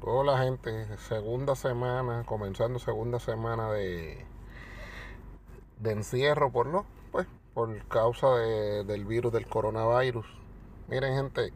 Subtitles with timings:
[0.00, 4.24] Hola gente, segunda semana, comenzando segunda semana de,
[5.80, 10.26] de encierro por no, pues por causa de- del virus del coronavirus.
[10.88, 11.52] Miren gente,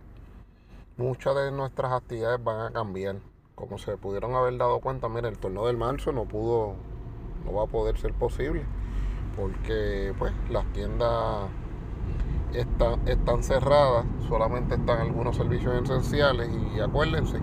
[0.97, 3.17] muchas de nuestras actividades van a cambiar.
[3.55, 6.75] Como se pudieron haber dado cuenta, miren, el torneo del marzo no pudo,
[7.45, 8.65] no va a poder ser posible
[9.37, 11.49] porque pues las tiendas
[12.53, 17.39] están, están cerradas, solamente están algunos servicios esenciales y acuérdense,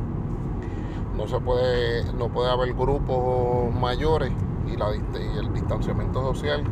[1.20, 4.32] no se puede, no puede haber grupos mayores
[4.66, 6.64] y, la, y el distanciamiento social.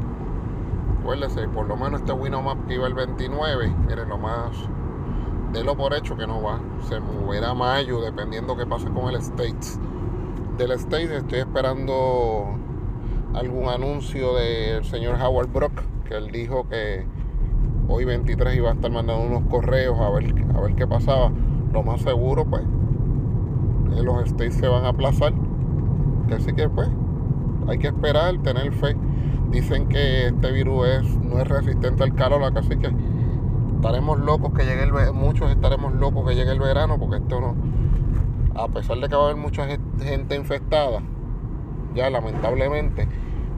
[1.02, 4.52] Acuérdense, por lo menos este Winomap que iba el 29, miren lo más,
[5.52, 9.80] délo por hecho que no va, se moverá mayo dependiendo qué pase con el States.
[10.58, 12.56] Del States estoy esperando
[13.34, 17.06] algún anuncio del señor Howard Brock, que él dijo que
[17.90, 21.32] hoy 23 iba a estar mandando unos correos a ver, a ver qué pasaba.
[21.74, 22.64] Lo más seguro, pues,
[23.90, 25.34] los States se van a aplazar.
[26.36, 26.90] Así que, pues,
[27.68, 28.96] hay que esperar, tener fe.
[29.52, 32.92] Dicen que este virus no es resistente al calor, así que
[33.76, 37.40] estaremos locos que llegue el ve- muchos estaremos locos que llegue el verano, porque esto
[37.40, 37.56] no,
[38.62, 41.02] a pesar de que va a haber mucha gen- gente infectada,
[41.96, 43.08] ya lamentablemente,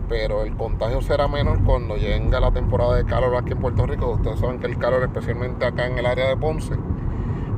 [0.07, 4.11] pero el contagio será menor cuando llegue la temporada de calor aquí en Puerto Rico.
[4.11, 6.75] Ustedes saben que el calor, especialmente acá en el área de Ponce,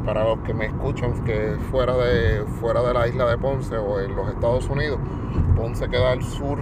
[0.05, 3.99] para los que me escuchan que fuera de, fuera de la isla de Ponce o
[3.99, 4.99] en los Estados Unidos,
[5.55, 6.59] Ponce queda al sur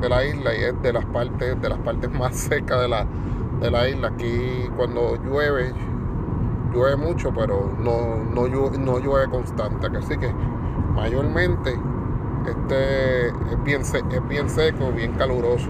[0.00, 3.06] de la isla y es de las partes, de las partes más secas de la,
[3.60, 4.08] de la isla.
[4.08, 5.72] Aquí cuando llueve,
[6.72, 9.86] llueve mucho, pero no, no, llueve, no llueve constante.
[9.98, 10.32] Así que
[10.94, 11.76] mayormente
[12.46, 15.68] este es bien, es bien seco, bien caluroso.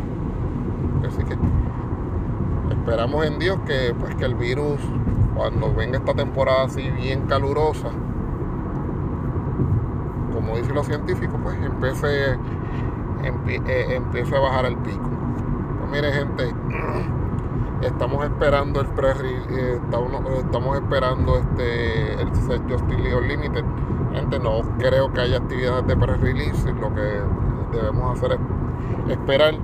[1.07, 1.37] Así que
[2.75, 4.81] esperamos en Dios que, pues, que el virus,
[5.35, 7.89] cuando venga esta temporada así bien calurosa,
[10.33, 12.37] como dicen los científicos, pues empiece,
[13.23, 14.01] empie- eh,
[14.37, 15.09] a bajar el pico.
[15.79, 16.55] Pues mire gente,
[17.83, 19.81] estamos esperando el pre eh,
[20.43, 23.65] estamos, esperando este el set Justice League Unlimited.
[24.13, 27.21] Gente, no creo que haya actividades de pre-release, lo que
[27.73, 28.33] debemos hacer
[29.07, 29.55] es esperar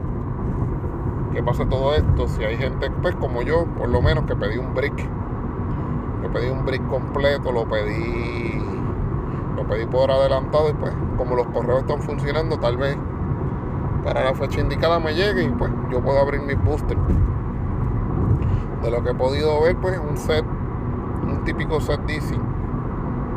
[1.33, 2.27] que pase todo esto.
[2.27, 5.09] Si hay gente, pues como yo, por lo menos que pedí un brick,
[6.21, 8.63] que pedí un brick completo, lo pedí,
[9.57, 12.97] lo pedí por adelantado y pues como los correos están funcionando, tal vez
[14.05, 17.01] para la fecha indicada me llegue y pues yo puedo abrir mis boosters.
[18.83, 20.45] De lo que he podido ver, pues un set,
[21.23, 22.37] un típico set DC.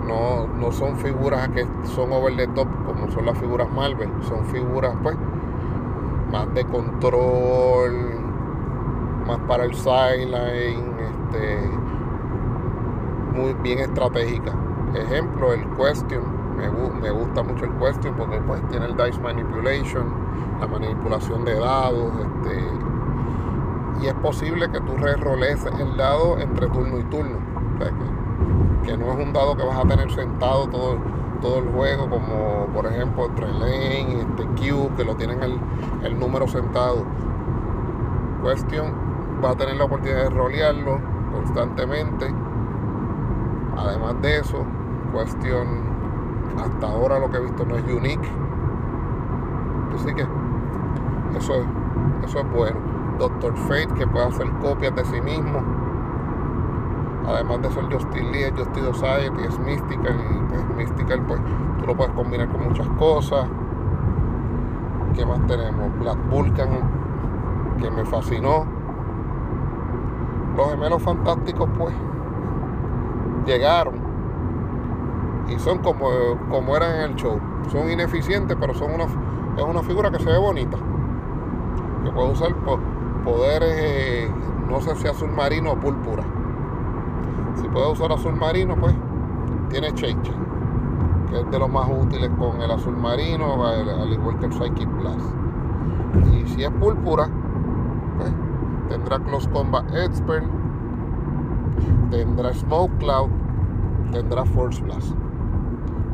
[0.07, 4.45] No, no son figuras que son over the top como son las figuras Marvel, son
[4.45, 5.15] figuras pues
[6.31, 7.93] más de control,
[9.27, 11.69] más para el sideline, este,
[13.33, 14.53] muy bien estratégica.
[14.93, 16.23] Ejemplo, el Question,
[16.55, 20.05] me, me gusta mucho el Question porque pues tiene el dice manipulation,
[20.59, 22.63] la manipulación de dados, este,
[24.01, 27.37] y es posible que tú re-roles el dado entre turno y turno.
[27.75, 30.97] O sea, que, que no es un dado que vas a tener sentado todo,
[31.41, 35.59] todo el juego, como por ejemplo Trelane, este Q, que lo tienen el,
[36.03, 37.03] el número sentado.
[38.43, 38.93] Question
[39.43, 40.99] va a tener la oportunidad de rolearlo
[41.33, 42.27] constantemente.
[43.77, 44.65] Además de eso,
[45.11, 45.93] Question
[46.57, 48.29] hasta ahora lo que he visto no es unique.
[49.95, 50.25] Así que
[51.37, 51.65] eso es,
[52.25, 52.77] eso es bueno.
[53.19, 55.61] Doctor Fate que puede hacer copias de sí mismo.
[57.27, 60.15] Además de ser Justice League, Justice Society, es Mystical.
[60.15, 61.41] Y pues Mystical pues
[61.79, 63.47] tú lo puedes combinar con muchas cosas.
[65.15, 65.99] ¿Qué más tenemos?
[65.99, 66.69] Black Vulcan,
[67.79, 68.65] que me fascinó.
[70.57, 71.93] Los gemelos fantásticos pues
[73.45, 73.95] llegaron
[75.47, 76.07] y son como,
[76.49, 77.39] como eran en el show.
[77.71, 80.77] Son ineficientes, pero son una, es una figura que se ve bonita.
[82.03, 82.79] Que puede usar po-
[83.23, 84.31] poderes, eh,
[84.69, 86.23] no sé si azul marino o púrpura.
[87.61, 88.93] Si puede usar azul marino, pues
[89.69, 90.33] tiene Cheche,
[91.29, 94.53] que es de los más útiles con el azul marino, al, al igual que el
[94.53, 95.25] Psychic Blast.
[96.33, 97.29] Y si es púrpura,
[98.17, 98.31] pues
[98.89, 100.45] tendrá Close Combat Expert,
[102.17, 103.29] tendrá Smoke Cloud,
[104.11, 105.13] tendrá Force Blast.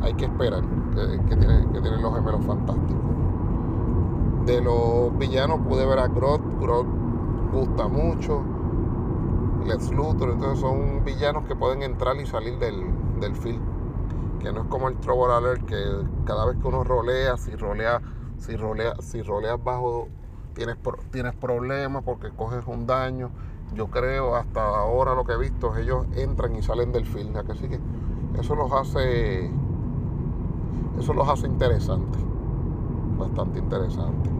[0.02, 0.62] Hay que esperar
[0.94, 3.04] que, tienen, los gemelos fantásticos.
[4.46, 6.86] De los villanos pude ver a Groth, Groth
[7.52, 8.42] gusta mucho.
[9.66, 12.82] Lex Luthor, entonces son villanos que pueden entrar y salir del,
[13.20, 13.60] del field.
[14.38, 15.76] Que no es como el Trouble Alert, que
[16.24, 18.00] cada vez que uno rolea, si rolea,
[18.38, 20.08] si rolea, si roleas bajo,
[20.54, 20.78] tienes,
[21.10, 23.30] tienes problemas porque coges un daño.
[23.74, 27.36] Yo creo, hasta ahora lo que he visto, ellos entran y salen del field.
[27.36, 27.78] Así que
[28.38, 29.50] eso los hace
[30.98, 32.20] eso los hace interesantes,
[33.18, 34.30] bastante interesantes.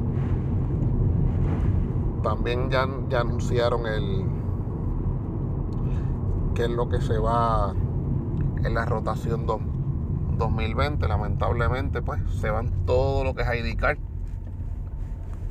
[2.22, 4.26] También ya, ya anunciaron el
[6.54, 7.72] que es lo que se va
[8.62, 11.08] en la rotación 2020.
[11.08, 13.98] Lamentablemente, pues se van todo lo que es ID card.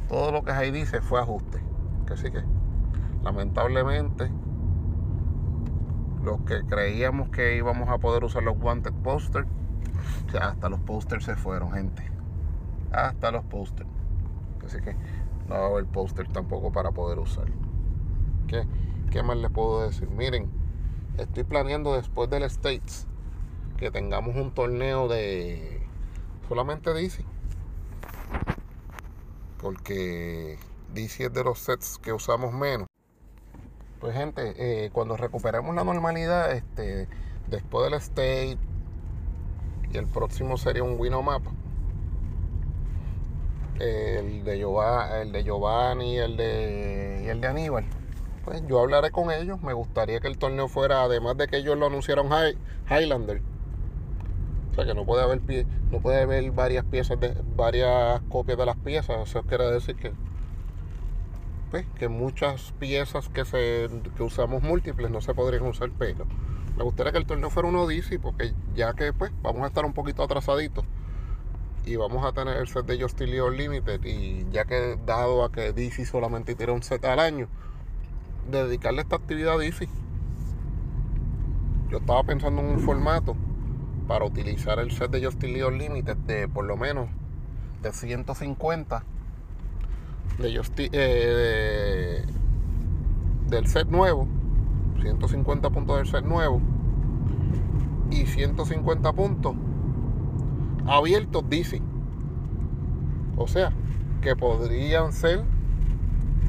[0.10, 1.64] Todo lo que es ID se fue a ajuste.
[2.06, 2.44] Que sí que,
[3.30, 4.32] lamentablemente,
[6.24, 9.48] los que creíamos que íbamos a poder usar los wanted posters,
[10.42, 12.04] hasta los posters se fueron, gente.
[12.92, 13.90] Hasta los posters.
[14.66, 14.96] Así que
[15.48, 17.46] no va a haber póster tampoco para poder usar.
[18.48, 18.64] ¿Qué,
[19.12, 20.10] ¿Qué más les puedo decir?
[20.10, 20.50] Miren,
[21.18, 23.08] estoy planeando después del States
[23.78, 25.88] que tengamos un torneo de
[26.48, 27.24] solamente DC.
[29.60, 30.58] Porque
[30.96, 32.89] DC es de los sets que usamos menos.
[34.00, 37.08] Pues gente, eh, cuando recuperemos la normalidad, este,
[37.48, 38.58] después del State
[39.92, 41.44] y el próximo sería un Winomap
[43.80, 47.86] el de Giovanni, el de Giovanni el de, y el de Aníbal.
[48.44, 49.62] Pues yo hablaré con ellos.
[49.62, 52.30] Me gustaría que el torneo fuera, además de que ellos lo anunciaron
[52.90, 53.42] Highlander.
[54.72, 55.42] O sea que no puede haber
[55.92, 59.30] no puede haber varias piezas de varias copias de las piezas.
[59.30, 60.12] Eso quiere decir que
[61.72, 66.26] pues, que muchas piezas que se que usamos múltiples no se podrían usar pero
[66.78, 69.86] me gustaría que el torneo fuera uno DC porque ya que pues vamos a estar
[69.86, 70.86] un poquito atrasaditos
[71.86, 75.52] y vamos a tener el set de Justin Lee Limited y ya que dado a
[75.52, 77.48] que DC solamente tiene un set al año,
[78.50, 79.88] dedicarle esta actividad a DC.
[81.90, 83.36] Yo estaba pensando en un formato
[84.08, 87.10] para utilizar el set de Justin Lee Limited de por lo menos
[87.82, 89.04] de 150
[90.38, 90.62] de
[90.94, 92.26] eh,
[93.50, 94.28] del set nuevo
[95.02, 96.62] 150 puntos del set nuevo
[98.12, 99.56] y 150 puntos
[100.88, 101.82] abiertos DC.
[103.38, 103.72] O sea,
[104.22, 105.44] que podrían ser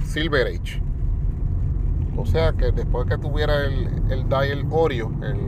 [0.05, 0.83] Silver Age.
[2.17, 5.39] O sea que después que tuviera el, el dial Oreo, el,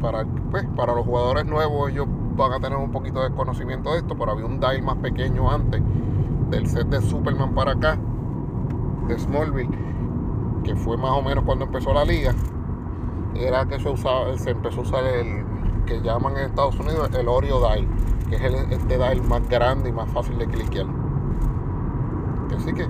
[0.00, 2.06] para, pues, para los jugadores nuevos ellos
[2.36, 5.50] van a tener un poquito de conocimiento de esto, pero había un dial más pequeño
[5.50, 5.82] antes
[6.52, 7.98] del set de Superman para acá,
[9.08, 9.70] de Smallville,
[10.62, 12.34] que fue más o menos cuando empezó la liga,
[13.34, 15.44] era que se, usaba, se empezó a usar el,
[15.86, 17.88] que llaman en Estados Unidos el Oreo Dial,
[18.28, 20.86] que es el, este dial más grande y más fácil de cliquear.
[22.54, 22.86] Así que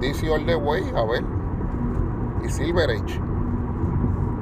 [0.00, 1.24] DC All the Way, a ver,
[2.44, 3.20] y Silver Age,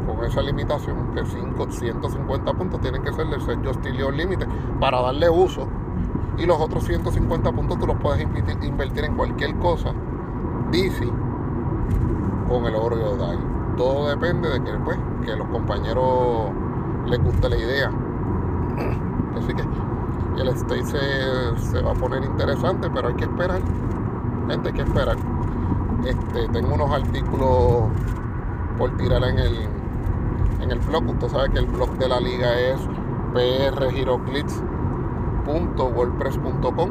[0.06, 4.48] con esa limitación, que 150 puntos tienen que ser del set Justin Limited
[4.80, 5.68] para darle uso.
[6.38, 8.26] Y los otros 150 puntos tú los puedes
[8.62, 9.92] invertir en cualquier cosa
[10.70, 11.06] DC
[12.48, 16.50] con el Oreo Dial todo depende de que, pues, que los compañeros
[17.06, 17.90] les guste la idea.
[19.38, 19.62] Así que
[20.38, 20.84] el stage
[21.56, 23.62] se, va a poner interesante, pero hay que esperar.
[24.48, 25.16] Gente, hay que esperar.
[26.04, 27.84] Este, tengo unos artículos
[28.76, 29.68] por tirar en el,
[30.60, 31.08] en el blog.
[31.08, 32.80] Usted sabe que el blog de la liga es
[35.44, 36.90] prgiroclits.wordpress.com.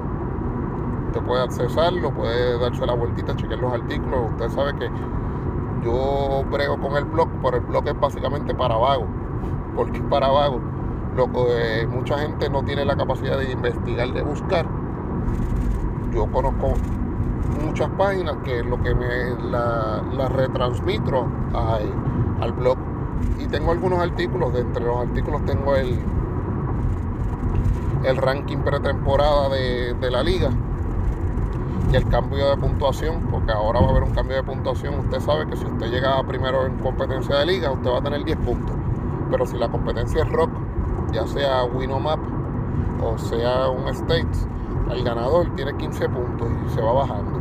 [1.07, 4.31] Usted puede accesarlo, puede darse la vueltita, chequear los artículos.
[4.31, 4.89] Usted sabe que
[5.83, 9.05] yo brego con el blog, pero el blog es básicamente para vago.
[9.75, 10.59] porque para vago?
[11.15, 14.65] Lo que mucha gente no tiene la capacidad de investigar, de buscar.
[16.13, 16.73] Yo conozco
[17.65, 22.77] muchas páginas que lo que me la, retransmito al blog.
[23.39, 25.99] Y tengo algunos artículos, de entre los artículos tengo el,
[28.03, 30.49] el ranking pretemporada de, la liga
[31.91, 34.99] y el cambio de puntuación, porque ahora va a haber un cambio de puntuación.
[34.99, 38.23] Usted sabe que si usted llega primero en competencia de liga, usted va a tener
[38.23, 38.75] 10 puntos.
[39.31, 40.51] Pero si la competencia es rock,
[41.11, 42.19] ya sea Winomap
[43.01, 44.47] o sea un States,
[44.91, 47.39] el ganador tiene 15 puntos y se va bajando.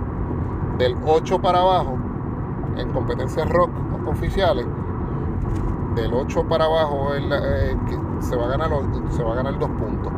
[0.78, 1.98] Del 8 para abajo,
[2.76, 3.70] en competencias rock
[4.06, 4.66] oficiales,
[5.94, 7.76] del 8 para abajo eh,
[8.20, 8.70] se, va a ganar,
[9.10, 10.12] se va a ganar 2 puntos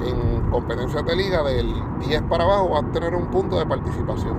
[0.00, 4.36] en competencias de liga del 10 para abajo va a tener un punto de participación.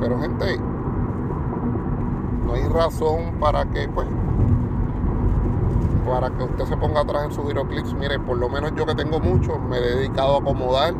[0.00, 0.58] Pero gente,
[2.46, 4.08] no hay razón para que pues
[6.06, 7.94] para que usted se ponga atrás en sus giroclips.
[7.94, 10.94] Mire, por lo menos yo que tengo mucho, me he dedicado a acomodar,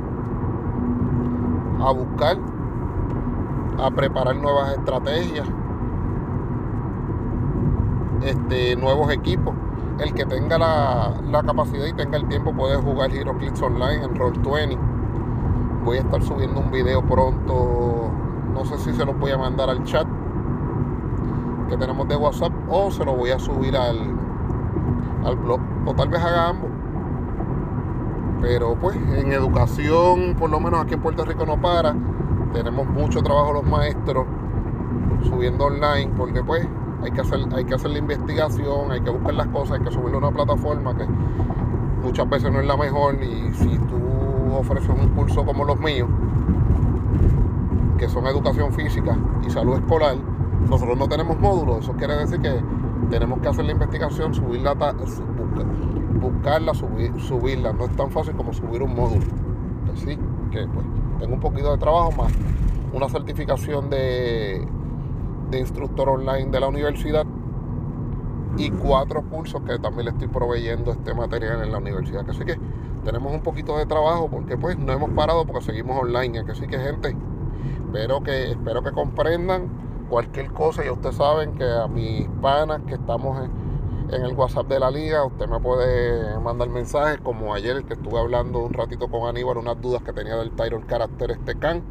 [1.81, 2.39] a buscar,
[3.79, 5.47] a preparar nuevas estrategias,
[8.23, 9.55] este, nuevos equipos
[9.99, 14.79] el que tenga la, capacidad y tenga el tiempo puede jugar HeroClix Online en Roll20.
[15.85, 18.11] Voy a estar subiendo un video pronto.
[18.55, 20.07] No sé si se lo voy a mandar al chat
[21.69, 23.99] que tenemos de WhatsApp o se lo voy a subir al,
[25.25, 26.71] al blog o tal vez haga ambos.
[28.41, 31.95] Pero pues en educación, por lo menos aquí en Puerto Rico no para.
[32.53, 34.27] Tenemos mucho trabajo los maestros
[35.23, 36.67] subiendo online porque pues
[37.03, 39.91] hay que hacer, hay que hacer la investigación, hay que buscar las cosas, hay que
[39.91, 41.05] subirlo a una plataforma que
[42.03, 46.09] muchas veces no es la mejor y si tú ofreces un curso como los míos,
[47.99, 49.17] que son educación física
[49.47, 50.17] y salud escolar,
[50.69, 52.61] nosotros no tenemos módulos, eso quiere decir que
[53.11, 54.75] tenemos que hacer la investigación, subirla,
[56.21, 59.25] buscarla, subir, subirla, no es tan fácil como subir un módulo.
[59.93, 60.17] Así
[60.51, 60.87] que pues
[61.19, 62.33] tengo un poquito de trabajo más,
[62.93, 64.67] una certificación de,
[65.53, 67.25] de instructor online de la universidad
[68.57, 72.29] y cuatro cursos que también le estoy proveyendo este material en la universidad.
[72.29, 72.59] Así que
[73.05, 76.41] tenemos un poquito de trabajo porque pues no hemos parado porque seguimos online.
[76.51, 77.17] Así que gente,
[77.87, 79.69] espero que, espero que comprendan
[80.09, 80.85] cualquier cosa.
[80.85, 84.91] Ya ustedes saben que a mis panas que estamos en, en el WhatsApp de la
[84.91, 89.59] liga, usted me puede mandar mensajes como ayer que estuve hablando un ratito con Aníbal,
[89.59, 91.83] unas dudas que tenía del Tyrol Carácter este can.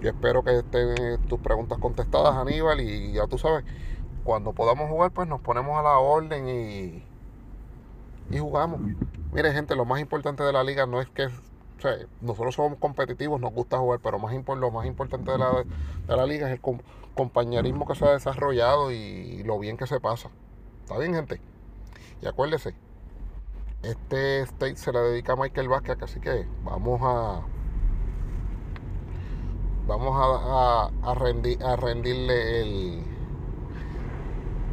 [0.00, 3.64] Yo espero que estén tus preguntas contestadas, Aníbal, y ya tú sabes,
[4.24, 7.04] cuando podamos jugar, pues nos ponemos a la orden y,
[8.30, 8.80] y jugamos.
[9.32, 12.78] Mire, gente, lo más importante de la liga no es que o sea, nosotros somos
[12.78, 15.64] competitivos, nos gusta jugar, pero más lo más importante de la,
[16.06, 16.78] de la liga es el
[17.14, 20.28] compañerismo que se ha desarrollado y lo bien que se pasa.
[20.82, 21.40] ¿Está bien, gente?
[22.20, 22.74] Y acuérdese,
[23.82, 27.40] este state se le dedica a Michael Vázquez, así que vamos a
[29.90, 33.02] vamos a, a, rendir, a rendirle el,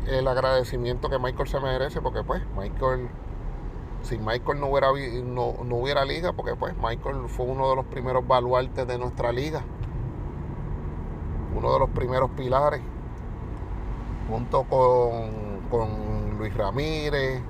[0.07, 3.09] el agradecimiento que Michael se merece, porque pues Michael
[4.03, 4.89] si Michael no hubiera,
[5.23, 9.31] no, no hubiera liga, porque pues Michael fue uno de los primeros baluartes de nuestra
[9.31, 9.63] liga,
[11.55, 12.81] uno de los primeros pilares,
[14.29, 17.41] junto con, con Luis Ramírez,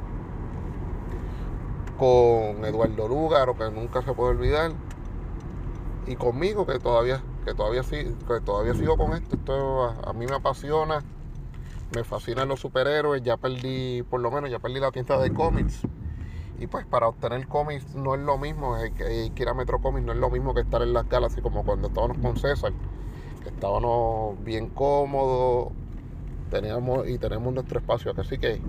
[1.99, 4.71] con Eduardo Lúgaro, que nunca se puede olvidar,
[6.07, 9.37] y conmigo, que todavía, que todavía, que todavía sigo con esto.
[9.37, 11.01] Esto a, mí me apasiona,
[11.95, 15.81] me fascinan los superhéroes, ya perdí, por lo menos, ya perdí la tienda de cómics
[16.59, 20.05] y pues para obtener cómics no es lo mismo, hay que, ir a Metro Comics
[20.05, 22.73] no es lo mismo que estar en las galas, así como cuando estábamos con César,
[23.43, 25.71] que estábamos bien cómodos,
[26.49, 28.11] teníamos y tenemos nuestro espacio.
[28.17, 28.59] Así que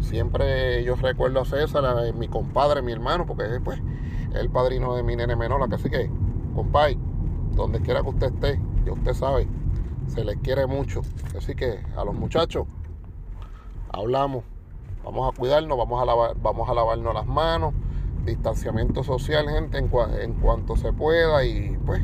[0.00, 3.80] siempre yo recuerdo a César, mi compadre, mi hermano, porque es pues,
[4.34, 5.62] el padrino de mi nene menor.
[5.74, 6.08] Así que,
[6.54, 6.98] compadre,
[7.54, 9.48] donde quiera que usted esté, ya usted sabe,
[10.08, 11.02] se les quiere mucho.
[11.36, 12.66] Así que a los muchachos,
[13.90, 14.44] hablamos.
[15.04, 17.74] Vamos a cuidarnos, vamos a, lavar, vamos a lavarnos las manos,
[18.24, 19.90] distanciamiento social, gente, en,
[20.20, 22.02] en cuanto se pueda y pues,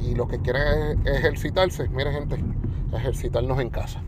[0.00, 2.42] y los que quieran ejercitarse, mire gente,
[2.92, 4.00] ejercitarnos en casa,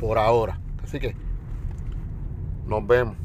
[0.00, 0.58] por ahora.
[0.82, 1.14] Así que
[2.66, 3.16] nos vemos.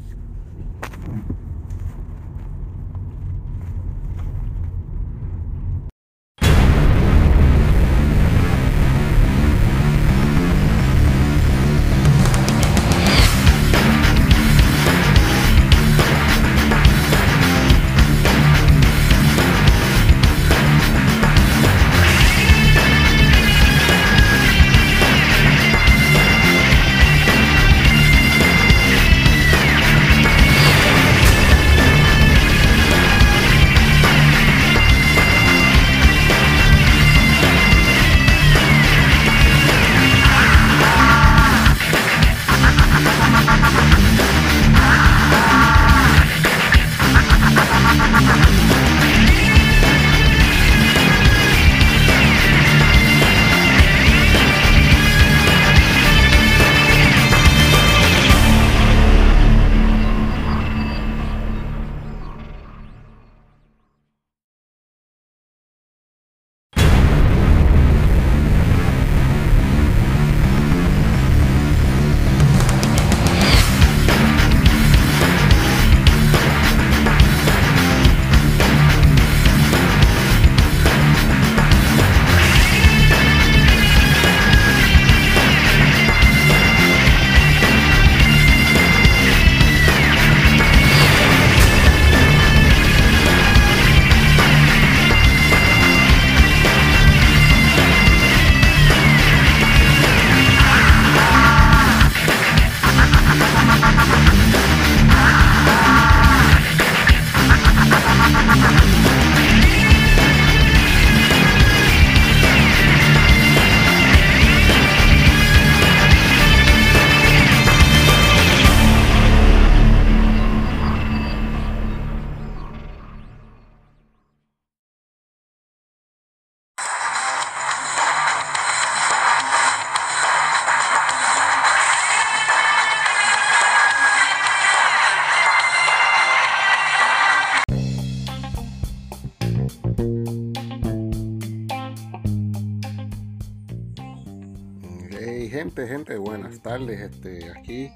[146.86, 147.90] Este, aquí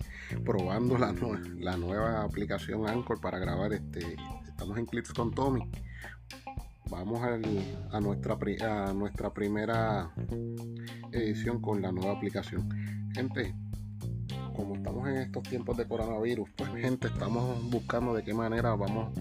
[0.45, 1.15] probando la,
[1.61, 3.73] la nueva aplicación Anchor para grabar.
[3.73, 4.17] Este,
[4.49, 5.71] estamos en Clips con Tommy.
[6.91, 7.39] Vamos a,
[8.01, 8.37] nuestra,
[8.89, 10.13] a nuestra primera
[11.13, 12.69] edición con la nueva aplicación.
[13.15, 13.55] Gente,
[14.57, 19.17] como estamos en estos tiempos de coronavirus, pues gente, estamos buscando de qué manera vamos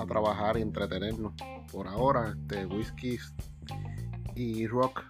[0.00, 1.32] a trabajar y entretenernos.
[1.70, 3.32] Por ahora, este, whiskies
[4.34, 5.04] y rock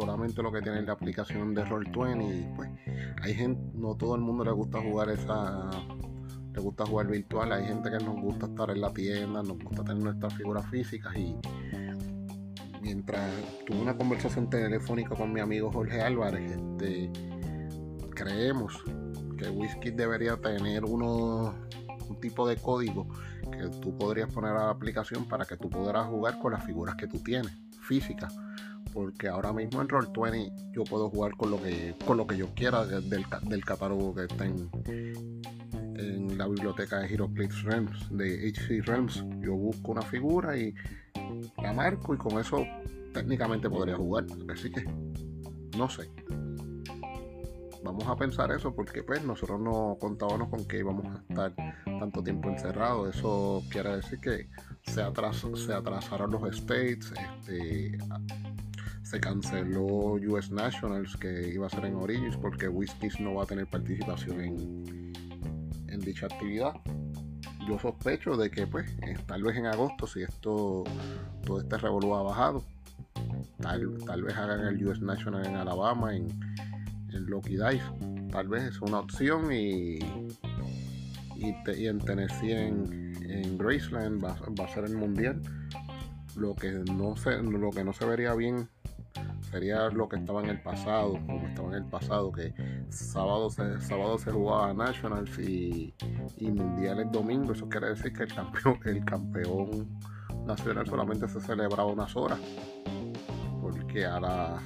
[0.00, 2.70] solamente lo que tiene la aplicación de Roll20 y pues
[3.22, 5.68] hay gente, no todo el mundo le gusta jugar esa,
[6.54, 9.84] le gusta jugar virtual, hay gente que nos gusta estar en la tienda, nos gusta
[9.84, 11.36] tener nuestras figuras físicas y
[12.80, 13.30] mientras
[13.66, 17.10] tuve una conversación telefónica con mi amigo Jorge Álvarez, este,
[18.14, 18.82] creemos
[19.36, 21.54] que Whisky debería tener uno,
[22.08, 23.06] un tipo de código
[23.52, 26.94] que tú podrías poner a la aplicación para que tú pudieras jugar con las figuras
[26.96, 27.52] que tú tienes,
[27.82, 28.34] físicas
[28.92, 32.48] porque ahora mismo en Roll20 yo puedo jugar con lo que, con lo que yo
[32.54, 34.70] quiera del, del catálogo que está en,
[36.36, 39.24] la biblioteca de HeroClix Realms, de HC Realms.
[39.40, 40.74] Yo busco una figura y
[41.62, 42.64] la marco y con eso
[43.12, 44.24] técnicamente podría jugar.
[44.50, 44.84] Así que
[45.76, 46.10] no sé.
[47.82, 51.54] Vamos a pensar eso porque pues nosotros no contábamos con que íbamos a estar
[51.84, 53.16] tanto tiempo encerrados.
[53.16, 54.48] Eso quiere decir que
[54.82, 55.02] se,
[55.56, 57.98] se atrasaron los states, este,
[59.02, 63.46] se canceló US Nationals que iba a ser en Origins porque Whiskies no va a
[63.46, 65.12] tener participación en,
[65.88, 66.74] en dicha actividad.
[67.68, 70.84] Yo sospecho de que pues eh, tal vez en agosto si esto
[71.44, 72.64] todo este revolú ha bajado,
[73.60, 76.28] tal, tal vez hagan el US National en Alabama, en,
[77.12, 77.82] en Lucky Dice.
[78.30, 79.98] Tal vez es una opción y,
[81.36, 85.40] y, en Tennessee en, en Graceland va, va, a ser el mundial.
[86.36, 88.68] Lo que no se, lo que no se vería bien
[89.50, 92.54] sería lo que estaba en el pasado, como estaba en el pasado, que
[92.88, 95.94] sábado se, sábado se jugaba Nationals y,
[96.36, 97.52] y Mundial el domingo.
[97.52, 99.88] Eso quiere decir que el campeón, el campeón
[100.46, 102.38] nacional solamente se celebraba unas horas.
[103.60, 104.58] Porque ahora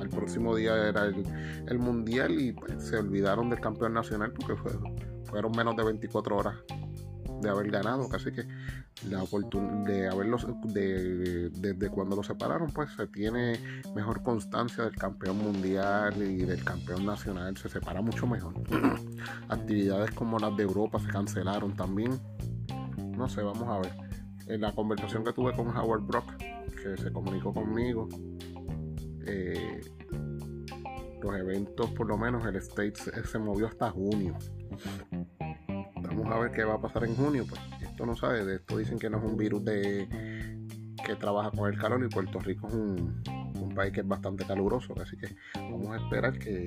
[0.00, 4.54] al próximo día era el, mundial y pues, se olvidaron del campeón nacional porque
[5.24, 6.54] fueron menos de 24 horas
[7.40, 8.46] de haber ganado, casi que
[9.08, 13.58] la oportunidad de haberlos de, desde cuando los separaron, pues se tiene
[13.94, 18.54] mejor constancia del campeón mundial y del campeón nacional, se separa mucho mejor.
[19.48, 22.18] Actividades como las de Europa se cancelaron también.
[23.16, 23.92] No sé, vamos a ver.
[24.46, 28.08] En la conversación que tuve con Howard Brock, que se comunicó conmigo,
[29.26, 29.80] eh,
[31.20, 34.36] los eventos, por lo menos el States se movió hasta junio.
[36.18, 37.46] Vamos a ver qué va a pasar en junio.
[37.48, 40.08] Pues esto no sabe, de esto dicen que no es un virus de
[41.04, 43.22] que trabaja con el calor y Puerto Rico es un,
[43.74, 44.94] país que es bastante caluroso.
[45.00, 46.66] Así que vamos a esperar que,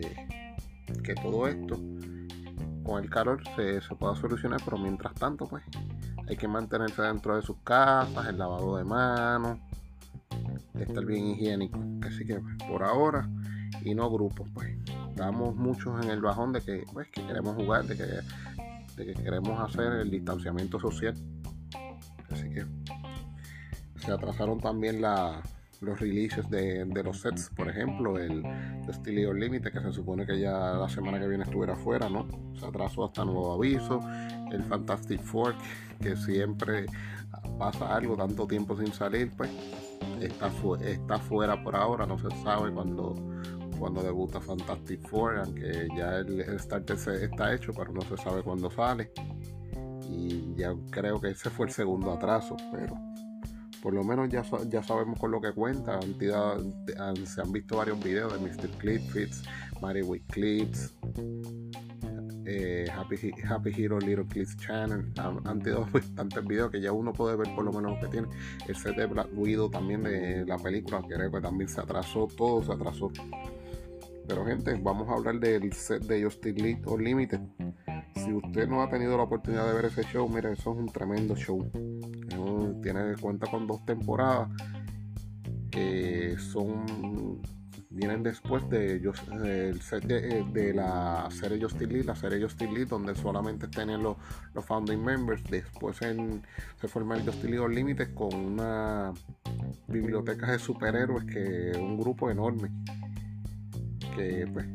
[1.03, 1.77] que todo esto
[2.83, 5.63] con el calor se, pueda solucionar, pero mientras tanto, pues
[6.27, 9.59] hay que mantenerse dentro de sus casas, el lavado de manos,
[10.79, 11.79] estar bien higiénico.
[12.07, 13.27] Así que pues, por ahora
[13.83, 14.69] y no grupos, pues
[15.09, 18.05] estamos muchos en el bajón de que, pues, que queremos jugar, de que
[18.95, 21.15] que queremos hacer el distanciamiento social.
[22.30, 22.65] Así que
[23.97, 28.43] se atrasaron también los releases de, los sets, por ejemplo, el
[28.91, 32.27] Steel Limite, que se supone que ya la semana que viene estuviera fuera, ¿no?
[32.60, 33.99] Se atrasó hasta nuevo aviso.
[34.51, 35.56] El Fantastic Four,
[36.01, 36.86] que siempre
[37.58, 39.49] pasa algo, tanto tiempo sin salir, pues
[40.19, 40.51] está,
[40.86, 43.15] está fuera por ahora, no se sabe cuándo
[43.81, 48.69] cuando debuta Fantastic Four, aunque ya el, starter está hecho, pero no se sabe cuándo
[48.69, 49.11] sale.
[50.07, 52.95] Y ya creo que ese fue el segundo atraso, pero
[53.81, 55.99] por lo menos ya, ya sabemos con lo que cuenta.
[55.99, 58.69] se han visto varios videos de Mr.
[58.77, 59.41] Clipfits,
[59.81, 60.93] Mary with Clips,
[62.45, 65.11] eh, Happy, Happy Hero Little Clips Channel.
[65.17, 65.59] Han, han
[65.91, 68.27] bastantes videos que ya uno puede ver por lo menos lo que tiene.
[68.67, 72.61] El set de Black Widow también de la película, creo que también se atrasó, todo
[72.61, 73.11] se atrasó.
[74.27, 77.39] Pero gente, vamos a hablar del set de Justin League Unlimited.
[78.15, 80.88] Si usted no ha tenido la oportunidad de ver ese show, mire, eso es un
[80.88, 81.69] tremendo show.
[82.81, 84.49] tiene cuenta con dos temporadas
[85.71, 87.41] que son
[87.91, 93.15] vienen después de el set de, la serie Justin League, la serie Justin League donde
[93.15, 94.17] solamente tienen los,
[94.53, 95.43] los founding members.
[95.49, 99.13] Después se forma el Justin League Unlimited con una
[99.88, 102.71] biblioteca de superhéroes que es un grupo enorme
[104.15, 104.65] que pues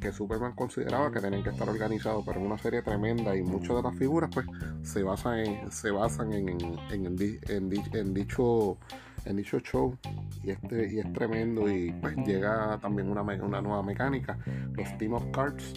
[0.00, 3.76] que Superman consideraba que tenían que estar organizados, pero en una serie tremenda y muchas
[3.76, 4.46] de las figuras pues
[4.82, 6.48] se basan en, se basan en,
[6.90, 8.78] en, dicho
[9.26, 9.96] en dicho show.
[10.42, 14.38] Y este y es tremendo y pues llega también una, una nueva mecánica
[14.72, 15.74] los Team of Cards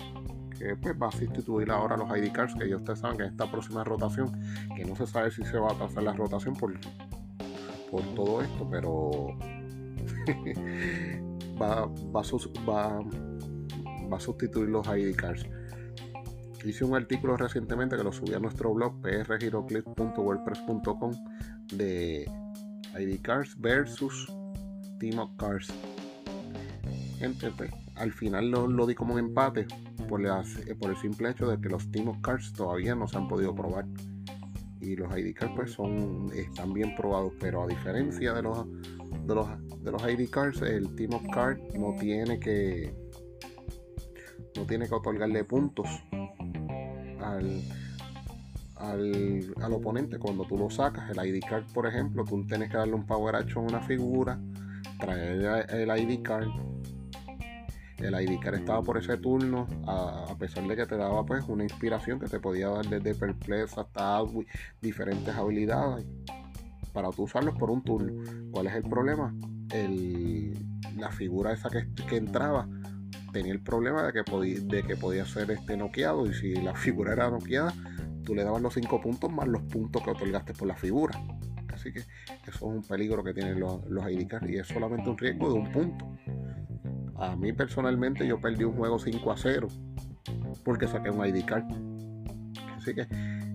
[0.57, 3.31] que pues va a sustituir ahora los ID Cards que ya ustedes saben que en
[3.31, 4.31] esta próxima rotación
[4.75, 6.73] que no se sabe si se va a pasar la rotación por,
[7.91, 9.35] por todo esto pero
[11.61, 12.23] va, va,
[12.67, 12.99] va,
[14.11, 15.45] va a sustituir los ID cards.
[16.65, 21.11] Hice un artículo recientemente que lo subí a nuestro blog prgiroclip.wordpress.com
[21.73, 22.25] de
[22.97, 24.31] ID cards versus
[24.99, 25.73] Team of Cards.
[27.95, 29.65] Al final lo, di como un empate
[30.09, 30.21] por,
[30.79, 33.55] por el simple hecho de que los Team of Cards todavía no se han podido
[33.55, 33.85] probar.
[34.79, 38.65] Y los ID cards pues son, están bien probados, pero a diferencia de los,
[39.25, 39.47] de los,
[39.83, 42.93] de los ID cards, el Team of Cards no tiene que
[44.55, 45.87] no tiene que otorgarle puntos
[47.19, 47.61] al,
[48.77, 51.09] al, oponente cuando tú lo sacas.
[51.09, 54.39] El ID card, por ejemplo, tú tienes que darle un power action a una figura,
[54.99, 56.49] traer el ID card.
[57.97, 61.63] El ID card estaba por ese turno, a, pesar de que te daba pues una
[61.63, 64.21] inspiración que te podía dar desde Perplex hasta
[64.81, 66.05] diferentes habilidades
[66.93, 68.13] para tú usarlos por un turno.
[68.51, 69.35] ¿Cuál es el problema?
[70.97, 72.69] La figura esa que, entraba
[73.31, 77.73] tenía el problema de que, podía, ser este noqueado y si la figura era noqueada,
[78.23, 81.19] tú le dabas los 5 puntos más los puntos que otorgaste por la figura.
[81.73, 82.07] Así que eso
[82.45, 85.71] es un peligro que tienen los, los ID y es solamente un riesgo de un
[85.71, 86.05] punto.
[87.15, 89.67] A mí personalmente yo perdí un juego 5 a 0
[90.63, 91.65] porque saqué un ID card.
[92.77, 93.07] Así que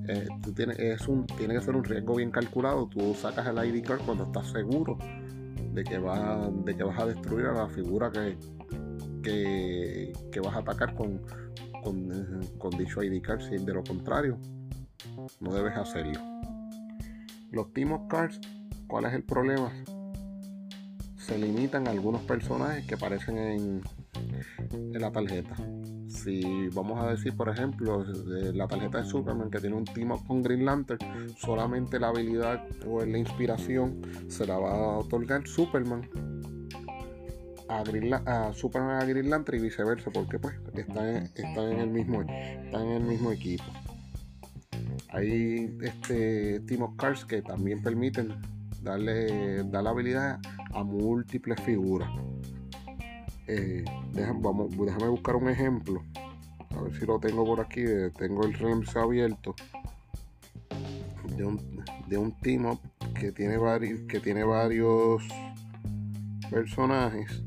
[0.08, 2.88] eh, tienes, es un, tiene que ser un riesgo bien calculado.
[2.88, 4.96] Tú sacas el ID card cuando estás seguro
[5.72, 8.38] de que, va, de que vas a destruir a la figura que,
[9.22, 11.20] que, vas a atacar con,
[11.82, 13.42] con, dicho ID card.
[13.42, 14.38] Si de lo contrario,
[15.40, 16.20] no debes hacerlo.
[17.50, 18.40] Los Team of Cards,
[18.86, 19.70] ¿cuál es el problema?
[21.16, 23.82] Se limitan a algunos personajes que aparecen en,
[24.70, 25.56] en la tarjeta.
[26.08, 28.04] Si vamos a decir, por ejemplo,
[28.54, 30.98] la tarjeta de Superman que tiene un team up con Green Lantern,
[31.36, 36.08] solamente la habilidad o la inspiración se la va a otorgar Superman
[37.68, 42.22] a, a Superman a Green Lantern y viceversa, porque pues están, están en el mismo
[42.22, 43.64] están en el mismo equipo.
[45.10, 48.34] Hay este Team of Cards que también permiten
[48.82, 50.38] darle dar la habilidad
[50.72, 52.10] a múltiples figuras.
[53.48, 56.02] Eh, déjame, vamos, déjame buscar un ejemplo.
[56.76, 57.82] A ver si lo tengo por aquí.
[58.16, 59.54] Tengo el REMS abierto.
[61.36, 62.78] De un, de un team
[63.18, 65.22] que tiene varios que tiene varios
[66.50, 67.42] personajes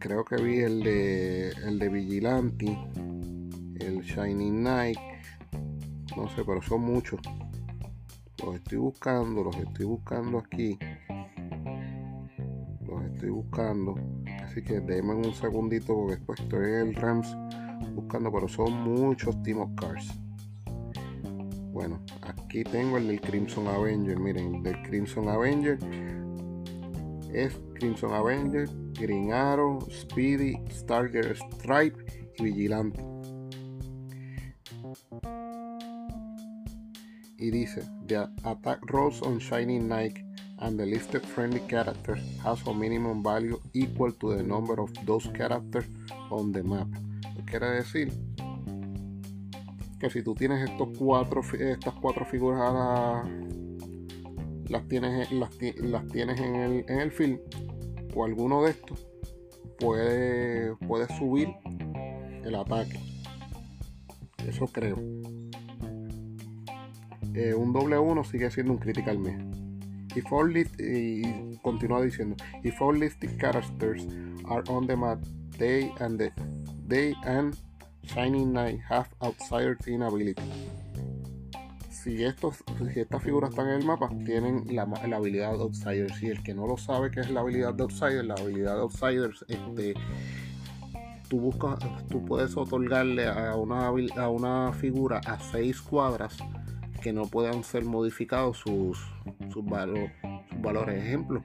[0.00, 2.78] creo que vi el de el de Vigilante,
[3.80, 4.98] el Shining Knight,
[6.16, 7.20] no sé, pero son muchos.
[8.42, 10.78] Los estoy buscando, los estoy buscando aquí.
[13.20, 13.96] Estoy buscando.
[14.42, 17.36] Así que denme un segundito porque después estoy en el Rams
[17.94, 20.10] buscando, pero son muchos Team of Cars.
[21.70, 24.18] Bueno, aquí tengo el del Crimson Avenger.
[24.18, 25.78] Miren, el del Crimson Avenger
[27.30, 28.66] es Crimson Avenger,
[28.98, 32.02] Green Arrow, Speedy, Starger Stripe
[32.38, 33.04] y Vigilante.
[37.36, 40.29] Y dice, the attack rolls on Shining Knight
[40.60, 45.26] and the listed friendly characters has a minimum value equal to the number of those
[45.34, 45.86] characters
[46.30, 46.88] on the map.
[47.46, 48.12] Quiere decir
[49.98, 53.28] que si tú tienes estos cuatro, estas cuatro figuras
[54.68, 55.50] las tienes, las,
[56.06, 57.38] tienes en el, en el film
[58.14, 59.06] o alguno de estos
[59.78, 61.48] puede, puede subir
[62.44, 63.00] el ataque.
[64.46, 64.96] Eso creo.
[67.34, 69.49] Eh, un doble 1 sigue siendo un critical me.
[70.16, 74.06] If list, y continúa diciendo, if all listed characters
[74.46, 75.18] are on the map,
[75.58, 76.32] they and the
[76.86, 77.56] they and
[78.04, 80.34] Shining Knight have outsider ability
[82.02, 86.22] si, estos, si estas figuras están en el mapa, tienen la, habilidad de Outsiders.
[86.22, 88.80] Y el que no lo sabe qué es la habilidad de Outsiders, la habilidad de
[88.80, 89.94] Outsiders, este,
[91.28, 96.38] tú, buscas, tú puedes otorgarle a una, a una figura a seis cuadras
[97.00, 98.98] que no puedan ser modificados sus,
[99.52, 101.04] sus, valores.
[101.04, 101.42] Ejemplo,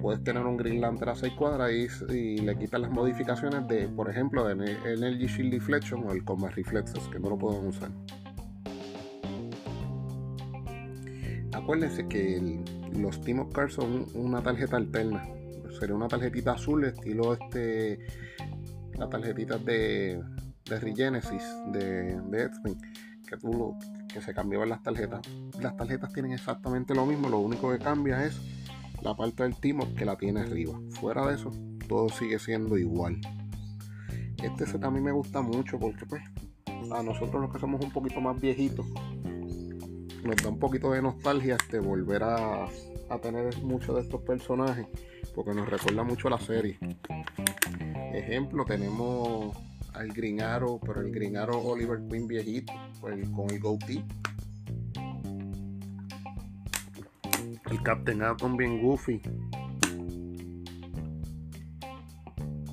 [0.00, 1.70] puedes tener un Green Lantern a 6 cuadras
[2.10, 6.52] y, le quitas las modificaciones de, por ejemplo, de Energy Shield Deflection o el Combat
[6.54, 7.90] Reflexes, que no lo pueden usar.
[11.66, 12.62] acuérdense que
[12.96, 15.26] los Team of Cards son una tarjeta alterna.
[15.78, 18.06] sería una tarjetita azul estilo este
[18.98, 20.22] la tarjetita de,
[20.64, 22.50] de Regenesis de, de
[24.12, 25.20] que se cambiaban las tarjetas.
[25.60, 28.40] Las tarjetas tienen exactamente lo mismo, lo único que cambia es
[29.02, 30.78] la parte del timo que la tiene arriba.
[31.00, 31.50] Fuera de eso,
[31.88, 33.20] todo sigue siendo igual.
[34.42, 36.22] Este set a mí me gusta mucho porque pues
[36.92, 38.86] a nosotros los que somos un poquito más viejitos
[40.22, 44.86] nos da un poquito de nostalgia este volver a, a tener muchos de estos personajes
[45.34, 46.78] porque nos recuerda mucho la serie.
[48.12, 49.56] Ejemplo, tenemos
[49.96, 54.04] al Green Arrow, pero el Green Arrow Oliver Queen viejito, pues, con el goatee.
[57.70, 59.20] El Captain Atom bien goofy.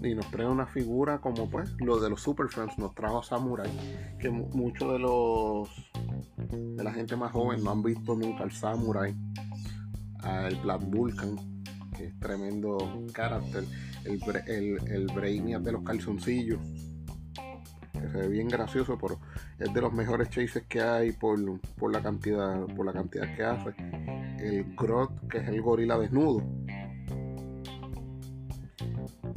[0.04, 3.70] Y nos trae una figura como pues lo de los Super Friends nos trajo Samurai,
[4.20, 5.70] que muchos de los
[6.52, 9.16] de la gente más joven no han visto nunca al Samurai,
[10.20, 11.38] al Black Vulcan,
[11.96, 12.78] que es tremendo
[13.14, 13.64] carácter,
[14.04, 16.60] el, el, el Brainiac de los calzoncillos
[18.10, 19.20] se ve bien gracioso, pero
[19.60, 21.40] es de los mejores chases que hay por,
[21.92, 23.74] la cantidad por la cantidad que hace.
[24.40, 26.44] El Grot, que es el gorila desnudo.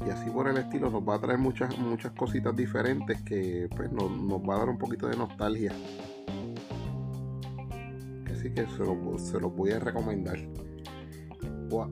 [0.07, 3.91] Y así por el estilo nos va a traer muchas, muchas cositas diferentes que pues,
[3.91, 4.11] nos,
[4.49, 5.73] va a dar un poquito de nostalgia.
[8.33, 10.39] Así que se los se voy a recomendar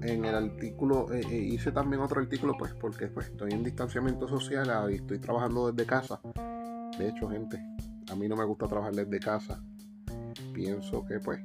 [0.03, 4.29] en el artículo eh, eh, hice también otro artículo pues porque pues estoy en distanciamiento
[4.29, 6.21] social y estoy trabajando desde casa
[6.99, 7.61] de hecho, gente,
[8.11, 9.63] a mí no me gusta trabajar desde casa.
[10.53, 11.41] Pienso que pues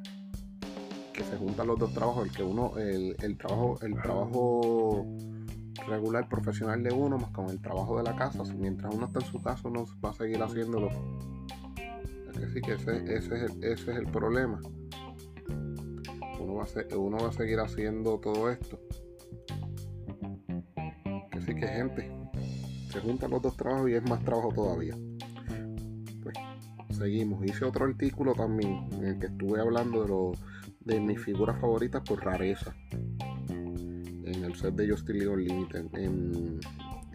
[1.13, 5.05] que se juntan los dos trabajos, el que uno, el, trabajo, el trabajo
[5.87, 8.43] regular profesional de uno más con el trabajo de la casa.
[8.55, 10.89] Mientras uno está en su casa, uno va a seguir haciéndolo.
[12.29, 14.61] Así que ese, es, el, ese es el problema.
[16.39, 18.79] Uno va, a uno va a seguir haciendo todo esto.
[21.31, 22.11] Así que gente,
[22.91, 24.95] se juntan los dos trabajos y es más trabajo todavía
[26.99, 27.43] seguimos.
[27.45, 30.31] Hice otro artículo también en el que estuve hablando de, lo,
[30.81, 32.75] de mis figuras favoritas por rareza.
[33.49, 35.85] En el set de Justice League Unlimited.
[35.93, 36.59] En,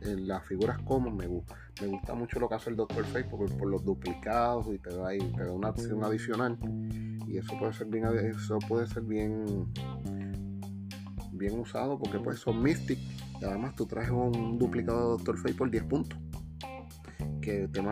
[0.04, 3.24] en las figuras comunes me, gusta, me gusta mucho lo que hace el Doctor Fate
[3.30, 6.58] porque por los duplicados y te da, te da una acción adicional.
[7.26, 9.44] Y eso puede ser bien, eso puede ser bien,
[11.32, 12.98] bien usado porque pues son Mystic.
[13.40, 16.18] Y además tú traes un duplicado de Doctor Fate por 10 puntos.
[17.40, 17.82] Que te,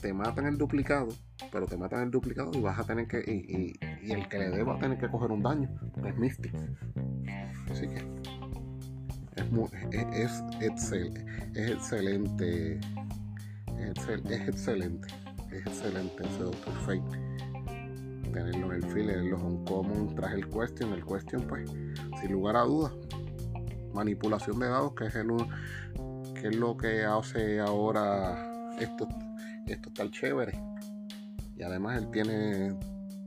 [0.00, 1.08] te matan el duplicado,
[1.50, 3.18] pero te matan el duplicado y vas a tener que.
[3.18, 3.72] Y,
[4.12, 5.68] el que le dé va a tener que coger un daño,
[6.06, 6.54] es Mystic.
[7.70, 8.04] Así que.
[9.92, 11.24] Es, es, excelente.
[11.54, 12.80] Es excelente.
[13.78, 15.08] Es, excelente.
[15.50, 17.18] Es excelente ese Doctor Fate.
[18.32, 20.92] Tenerlo en el filler, los uncommon tras el question.
[20.92, 21.70] El question, pues,
[22.20, 22.92] sin lugar a dudas.
[23.94, 25.28] Manipulación de dados, que es el
[26.34, 29.08] que es lo que hace ahora estos
[29.72, 30.58] esto está chévere.
[31.56, 32.78] Y además él tiene,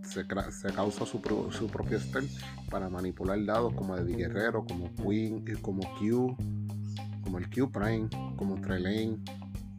[0.04, 2.28] se, causa su, propio spell
[2.70, 6.36] para manipular dados como de Guerrero, como Queen, eh, como Q,
[7.24, 9.18] como el Q Prime, como Trelane,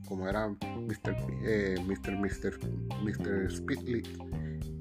[0.07, 1.17] como era Mr.
[1.45, 2.19] Eh, Mr.
[2.19, 2.59] Mr.
[3.03, 3.49] Mr.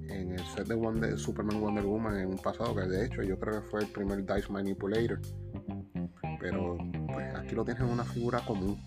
[0.09, 3.61] En el set de Superman Wonder Woman en un pasado, que de hecho yo creo
[3.61, 5.21] que fue el primer Dice Manipulator.
[6.41, 6.77] Pero
[7.13, 8.77] pues aquí lo tienes en una figura común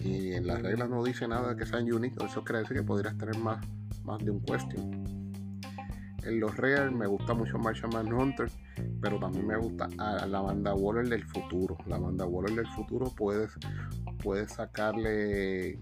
[0.00, 3.16] y en las reglas no dice nada que sean unique, eso quiere decir que podrías
[3.16, 3.64] tener más,
[4.04, 5.04] más de un question.
[6.24, 8.50] En los real me gusta mucho Martian Hunter
[9.00, 9.88] pero también me gusta
[10.26, 11.76] la banda Waller del futuro.
[11.86, 13.52] La banda Waller del futuro puedes,
[14.22, 15.78] puedes sacarle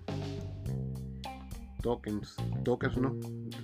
[1.82, 3.16] tokens, tokens no,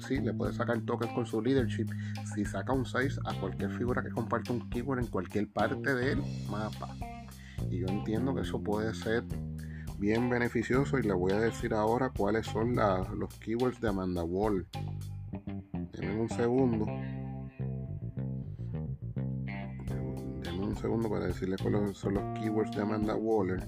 [0.07, 1.89] sí, le puedes sacar tokens con su leadership.
[2.35, 6.19] Si saca un 6 a cualquier figura que comparte un keyword en cualquier parte del
[6.51, 6.95] mapa.
[7.71, 9.25] Y yo entiendo que eso puede ser
[10.05, 14.67] bien beneficioso y le voy a decir ahora cuáles son los keywords de Amanda Wall.
[15.93, 16.85] Denme un segundo.
[20.43, 23.67] Denme un segundo para decirle cuáles son los keywords de Amanda Waller.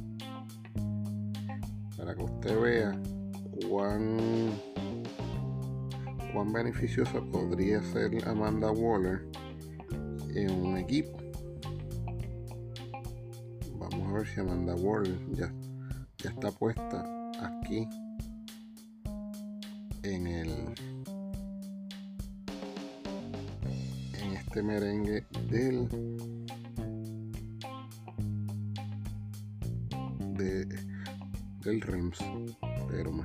[1.96, 3.00] Para que usted vea
[3.70, 4.18] cuán,
[6.34, 9.26] cuán beneficiosa podría ser Amanda Waller
[10.34, 11.16] en un equipo.
[13.78, 15.50] Vamos a ver si Amanda Waller ya
[16.24, 17.04] está puesta
[17.40, 17.88] aquí
[20.02, 20.50] en el
[24.14, 25.88] en este merengue del
[30.36, 30.66] de,
[31.62, 32.18] del Rems
[32.88, 33.24] pero me,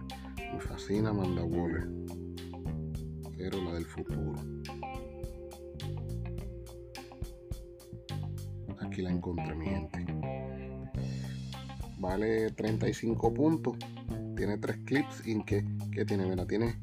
[0.53, 1.87] me fascina Amanda Waller.
[3.37, 4.35] Pero la del futuro.
[8.79, 10.00] Aquí la encontré mi gente
[12.01, 13.77] vale 35 puntos.
[14.35, 15.63] Tiene tres clips y que,
[16.05, 16.75] tiene, mira, tiene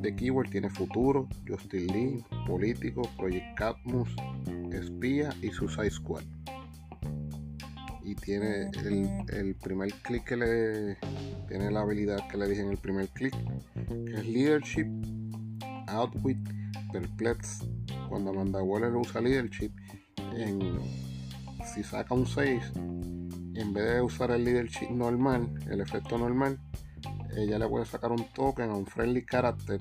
[0.00, 4.08] de keyword, tiene futuro, Justin Lee, político, Project Catmus,
[4.72, 6.22] espía y Suicide Squad.
[8.04, 10.96] Y tiene el, primer clic que le
[11.48, 13.34] tiene la habilidad que le dije en el primer clic,
[14.06, 14.86] que es leadership,
[15.88, 16.38] outwit,
[16.92, 17.66] perplex.
[18.08, 19.72] Cuando Amanda Waller usa leadership,
[20.34, 20.78] en,
[21.74, 22.62] si saca un 6,
[23.58, 26.58] en vez de usar el leadership normal, el efecto normal,
[27.36, 29.80] ella le puede sacar un token a un friendly character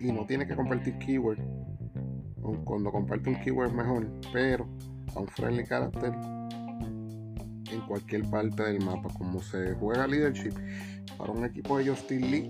[0.00, 1.40] y no tiene que compartir keyword.
[2.64, 4.66] Cuando comparte un keyword mejor, pero
[5.14, 6.12] a un friendly character
[7.70, 9.08] en cualquier parte del mapa.
[9.18, 10.54] Como se juega leadership
[11.18, 12.48] para un equipo de Justin Lee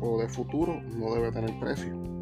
[0.00, 2.13] o de futuro, no debe tener precio.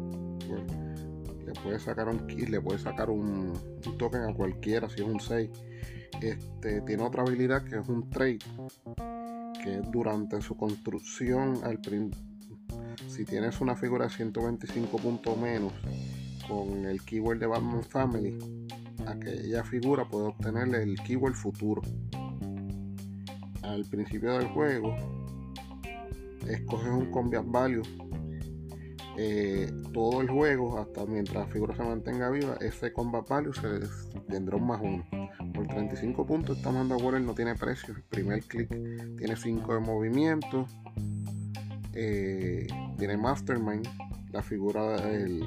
[1.53, 3.53] Le puede sacar un le puede sacar un,
[3.85, 5.49] un token a cualquiera si es un 6
[6.21, 8.39] este, tiene otra habilidad que es un trade,
[9.61, 11.79] que durante su construcción, al
[13.07, 15.73] si tienes una figura de 125 puntos menos
[16.47, 18.37] con el keyword de Batman Family,
[19.05, 21.81] aquella figura puede obtener el keyword futuro.
[23.63, 24.95] Al principio del juego,
[26.47, 27.83] escoges un combat value
[29.15, 33.79] eh, todo el juego, hasta mientras la figura se mantenga viva, ese combat value se
[34.27, 35.05] tendrá un más uno.
[35.53, 37.93] Por 35 puntos, esta Waller no tiene precio.
[37.95, 38.69] El primer clic
[39.17, 40.65] tiene 5 de movimiento.
[41.93, 42.65] Eh,
[42.97, 43.87] tiene Mastermind,
[44.31, 45.45] la figura, el,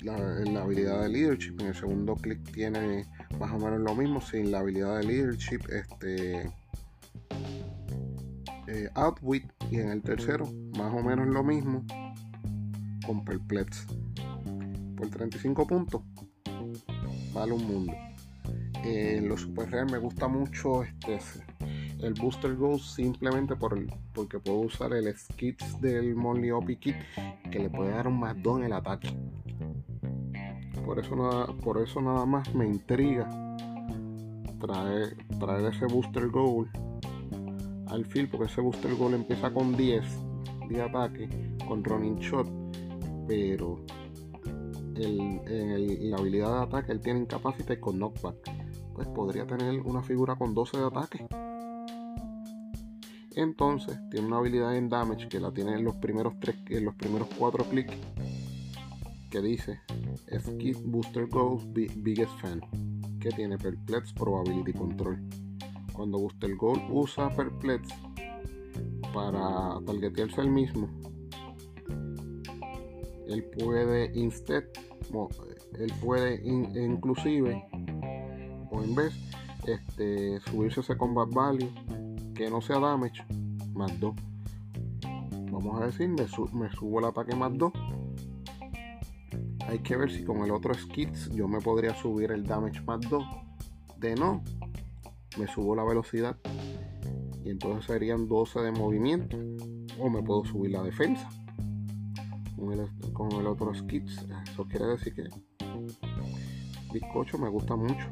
[0.00, 1.60] la, habilidad de leadership.
[1.60, 3.04] En el segundo clic tiene
[3.38, 5.60] más o menos lo mismo, sin la habilidad de leadership.
[5.68, 6.50] Este.
[8.68, 11.84] Eh, Outwit y en el tercero más o menos lo mismo
[13.06, 13.86] con Perplex.
[14.96, 16.02] Por 35 puntos,
[17.32, 17.92] vale un mundo.
[18.84, 21.18] En los Super Rare me gusta mucho este
[22.02, 23.78] el Booster Ghost simplemente por
[24.12, 26.96] porque puedo usar el Skits del Molly Kit
[27.50, 29.08] que le puede dar un más 2 en el ataque.
[30.84, 33.28] Por eso nada, por eso nada más me intriga
[34.58, 36.68] traer, traer ese Booster Gold
[37.88, 40.04] al field porque ese Booster Gold empieza con 10
[40.68, 41.28] de ataque
[41.68, 42.61] con Running Shot
[43.26, 43.84] pero
[44.96, 48.36] la habilidad de ataque él tiene incapacita con knockback.
[48.94, 51.26] Pues podría tener una figura con 12 de ataque.
[53.34, 57.28] Entonces tiene una habilidad en damage que la tiene en los primeros tres, los primeros
[57.38, 57.94] cuatro clics.
[59.30, 59.80] Que dice
[60.38, 62.60] Skip Booster Ghost Biggest Fan.
[63.18, 65.18] Que tiene Perplex Probability Control.
[65.92, 67.88] Cuando Booster Gold usa Perplex
[69.14, 70.88] para targetearse el mismo,
[73.28, 74.64] él puede instead,
[75.78, 77.64] él puede inclusive
[78.70, 79.14] o en vez
[79.66, 81.70] este, subirse ese combat value
[82.34, 83.24] que no sea damage
[83.74, 84.14] más 2
[85.50, 87.72] vamos a decir me, subo el ataque más 2
[89.68, 93.00] hay que ver si con el otro skits yo me podría subir el damage más
[93.08, 93.24] 2
[94.00, 94.42] de no
[95.38, 96.36] me subo la velocidad.
[97.44, 99.36] Y entonces serían 12 de movimiento
[99.98, 101.28] o me puedo subir la defensa
[103.12, 104.26] con el, otro skits.
[104.50, 105.24] Eso quiere decir que
[106.92, 108.08] bizcocho me gusta mucho.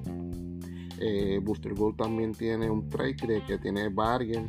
[0.98, 4.48] Eh, Booster Gold también tiene un trade de que tiene Bargain,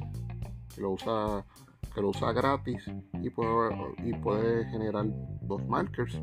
[0.73, 1.45] que lo usa
[1.93, 2.85] que lo usa gratis
[3.21, 5.05] y puede, y puede generar
[5.41, 6.21] dos markers.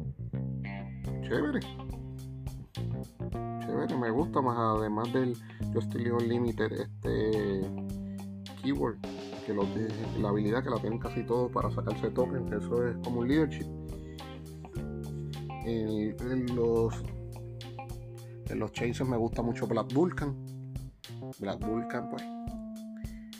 [1.22, 1.60] Chévere.
[3.60, 5.36] Chévere, me gusta más además del
[5.74, 7.60] Justin Limited este
[8.62, 8.98] keyword
[10.18, 13.66] la habilidad que la tienen casi todos para sacarse token, eso es como un leadership.
[15.68, 16.94] En, los
[18.48, 20.34] en los chases me gusta mucho Black Vulcan.
[21.38, 22.22] Black Vulcan, pues,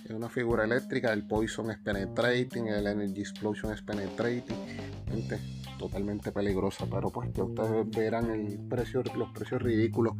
[0.04, 1.12] es una figura eléctrica.
[1.12, 4.56] El Poison es penetrating, el Energy Explosion es penetrating.
[5.08, 5.38] Gente,
[5.78, 10.14] totalmente peligrosa, pero pues ya ustedes verán el precio, los precios ridículos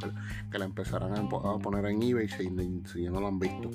[0.51, 1.28] que, la empezarán a,
[1.59, 2.51] poner en eBay si,
[2.91, 3.70] si no lo han visto.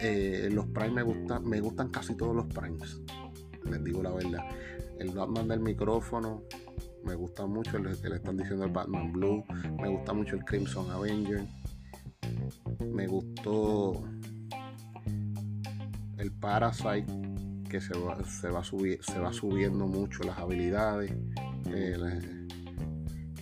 [0.00, 3.00] Eh, los Prime me gustan, me gustan casi todos los Primes.
[3.70, 4.44] Les digo la verdad.
[4.98, 6.42] El Batman del micrófono,
[7.04, 9.44] me gusta mucho el que le están diciendo el Batman Blue.
[9.80, 11.44] Me gusta mucho el Crimson Avenger.
[12.92, 14.02] Me gustó
[16.18, 17.06] el Parasite
[17.68, 21.12] que se va, se va, se va subiendo mucho las habilidades.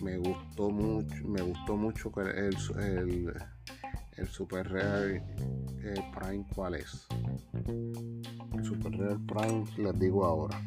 [0.01, 3.33] me gustó mucho, me gustó mucho el, el,
[4.17, 5.23] el Super Rare
[5.83, 7.07] eh, Prime, ¿cuál es?
[7.67, 10.59] El Super Rare Prime, les digo ahora.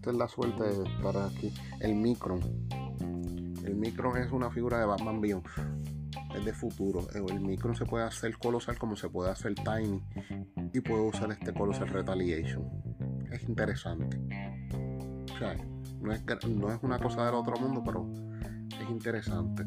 [0.00, 1.52] Esta es la suerte de estar aquí.
[1.78, 2.40] El Micron.
[3.66, 5.44] El Micron es una figura de Batman Beyond.
[6.34, 7.06] es de futuro.
[7.12, 10.02] El micro se puede hacer colosal como se puede hacer tiny
[10.72, 12.66] y puedo usar este colosal retaliation.
[13.30, 14.18] Es interesante.
[15.34, 15.54] O sea,
[16.00, 18.10] no es, no es una cosa del otro mundo, pero
[18.82, 19.66] es interesante.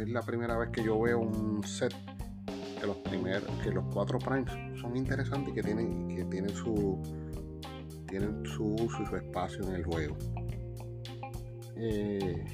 [0.00, 1.94] Es la primera vez que yo veo un set
[2.80, 7.00] que los primeros, que los cuatro primes son interesantes y que tienen, que tienen su
[8.08, 10.16] tienen su uso y su espacio en el juego.
[11.76, 12.44] Eh,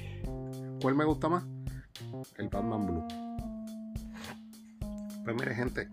[0.81, 1.45] ¿Cuál me gusta más?
[2.37, 3.07] El Batman Blue.
[5.23, 5.89] Pues mire gente,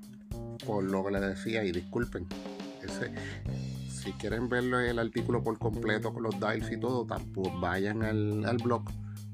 [0.67, 2.27] por lo que les decía y disculpen,
[2.83, 3.11] ese,
[3.89, 8.45] si quieren verlo el artículo por completo con los dials y todo, tampoco vayan al,
[8.45, 8.85] al blog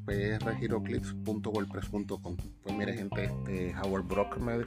[0.07, 2.37] prgiroclips.wordpress.com.
[2.63, 4.65] Pues mire gente, este Howard Brock me,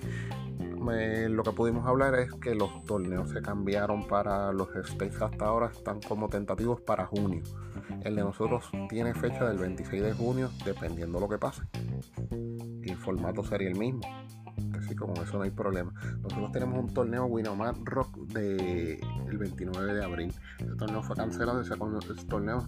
[0.81, 5.67] lo que pudimos hablar es que los torneos se cambiaron para los States hasta ahora,
[5.67, 7.43] están como tentativos para junio.
[8.03, 11.61] El de nosotros tiene fecha del 26 de junio, dependiendo lo que pase.
[12.83, 14.01] Y el formato sería el mismo.
[14.77, 15.93] Así como eso no hay problema.
[16.21, 20.33] Nosotros tenemos un torneo Winomar Rock de el 29 de abril.
[20.59, 21.75] El torneo fue cancelado, ese
[22.27, 22.59] torneo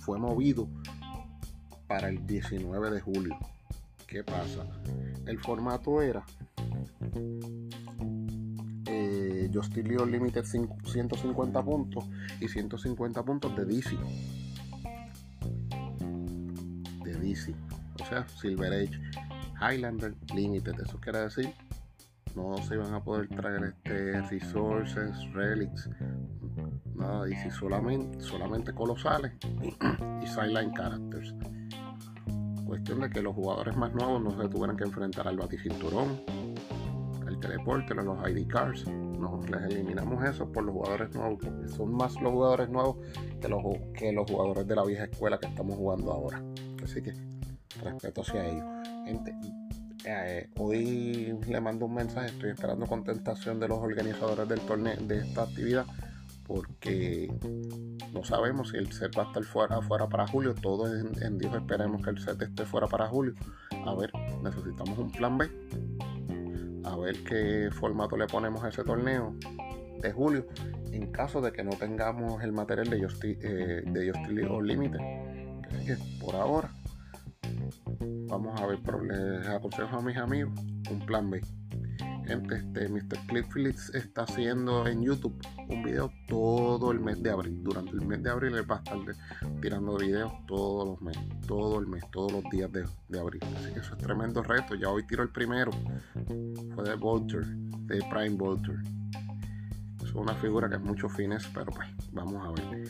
[0.00, 0.68] fue movido
[1.86, 3.38] para el 19 de julio.
[4.06, 4.66] ¿Qué pasa?
[5.26, 6.24] El formato era
[8.86, 12.04] eh, Justin League Limited 150 puntos
[12.40, 13.96] y 150 puntos de DC.
[17.04, 17.54] De DC.
[18.00, 19.00] O sea, Silver Age
[19.60, 20.74] Highlander Limited.
[20.80, 21.52] Eso quiere decir
[22.36, 25.88] no se iban a poder traer este resources, relics,
[26.94, 29.32] nada, DC solamente, solamente colosales
[30.22, 31.34] y sideline characters.
[32.66, 36.20] Cuestión de que los jugadores más nuevos no se tuvieran que enfrentar al baticinturón,
[37.24, 38.86] al teleporte, a los ID cards.
[38.88, 42.96] Nos les eliminamos eso por los jugadores nuevos, porque son más los jugadores nuevos
[43.40, 43.62] que los,
[43.94, 46.42] que los jugadores de la vieja escuela que estamos jugando ahora.
[46.82, 47.12] Así que
[47.82, 48.64] respeto hacia ellos.
[49.04, 49.34] Gente,
[50.04, 55.18] eh, hoy le mando un mensaje, estoy esperando contestación de los organizadores del torneo de
[55.18, 55.86] esta actividad
[56.46, 57.32] porque
[58.12, 60.54] no sabemos si el set va a estar fuera, para julio.
[60.54, 60.90] Todos
[61.20, 63.34] en, Dios esperemos que el set esté fuera para julio.
[63.84, 64.10] A ver,
[64.42, 65.48] necesitamos un plan B.
[66.84, 69.34] A ver qué formato le ponemos a ese torneo
[70.00, 70.46] de julio.
[70.92, 74.12] En caso de que no tengamos el material de Justice, eh, de
[75.84, 76.70] que por ahora
[78.28, 80.52] vamos a ver, les aconsejo a mis amigos
[80.90, 81.40] un plan B.
[82.26, 83.46] Gente, este, Mr.
[83.52, 87.62] Phillips está haciendo en YouTube un video todo el mes de abril.
[87.62, 88.98] Durante el mes de abril él va a estar
[89.60, 93.40] tirando videos todos los meses, todo el mes, todos los días de, abril.
[93.56, 94.74] Así que eso es tremendo reto.
[94.74, 95.70] Ya hoy tiro el primero.
[96.74, 98.76] Fue de Volter, de Prime Volter.
[100.02, 102.88] Es una figura que es mucho fines, pero pues vamos a ver.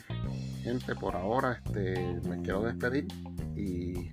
[0.63, 3.07] Gente, por ahora este, me quiero despedir
[3.55, 4.13] y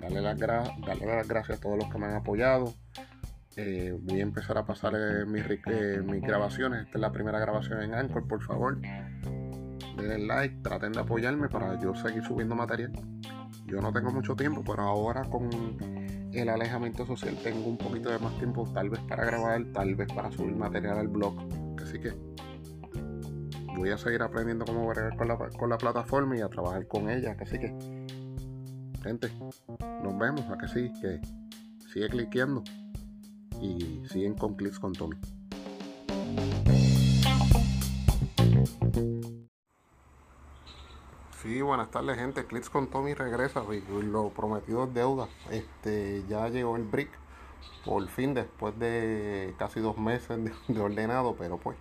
[0.00, 2.72] darle las gracias a todos los que me han apoyado
[3.56, 6.86] eh, voy a empezar a pasar eh, mis, eh, mis, grabaciones.
[6.86, 8.80] Esta es la primera grabación en Anchor, por favor.
[9.96, 12.92] Denle like, traten de apoyarme para yo seguir subiendo material.
[13.66, 15.48] Yo no tengo mucho tiempo, pero ahora con
[16.32, 20.12] el alejamiento social tengo un poquito de más tiempo, tal vez para grabar, tal vez
[20.12, 21.34] para subir material al blog.
[21.80, 22.12] Así que
[23.76, 27.36] voy a seguir aprendiendo cómo bregar con la, plataforma y a trabajar con ella.
[27.40, 27.72] Así que,
[29.02, 29.30] gente,
[30.02, 30.42] nos vemos.
[30.50, 30.66] A que
[31.00, 31.20] que
[31.92, 32.64] sigue cliqueando
[33.60, 35.16] y siguen con clics con Tommy.
[41.44, 45.28] Sí, buenas tardes gente, Clips con Tommy regresa, lo prometido es deuda.
[45.50, 47.10] Este, ya llegó el brick,
[47.84, 50.38] por fin después de casi dos meses
[50.68, 51.76] de, ordenado, pero pues,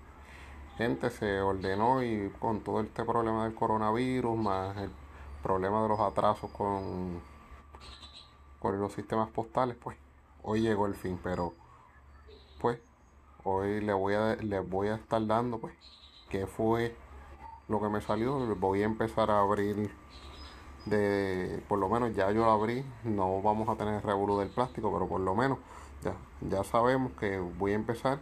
[0.78, 4.92] gente se ordenó y con todo este problema del coronavirus, más el
[5.42, 7.22] problema de los atrasos con,
[8.60, 9.96] con los sistemas postales, pues,
[10.42, 11.54] hoy llegó el fin, pero
[12.64, 12.80] pues
[13.44, 15.76] hoy le voy a, les voy a estar dando pues
[16.30, 16.96] qué fue
[17.68, 18.40] lo que me salió.
[18.56, 19.92] Voy a empezar a abrir
[20.86, 24.94] de, por lo menos ya yo lo abrí, no vamos a tener revolú del plástico,
[24.94, 25.58] pero por lo menos
[26.04, 28.22] ya, ya sabemos que voy a empezar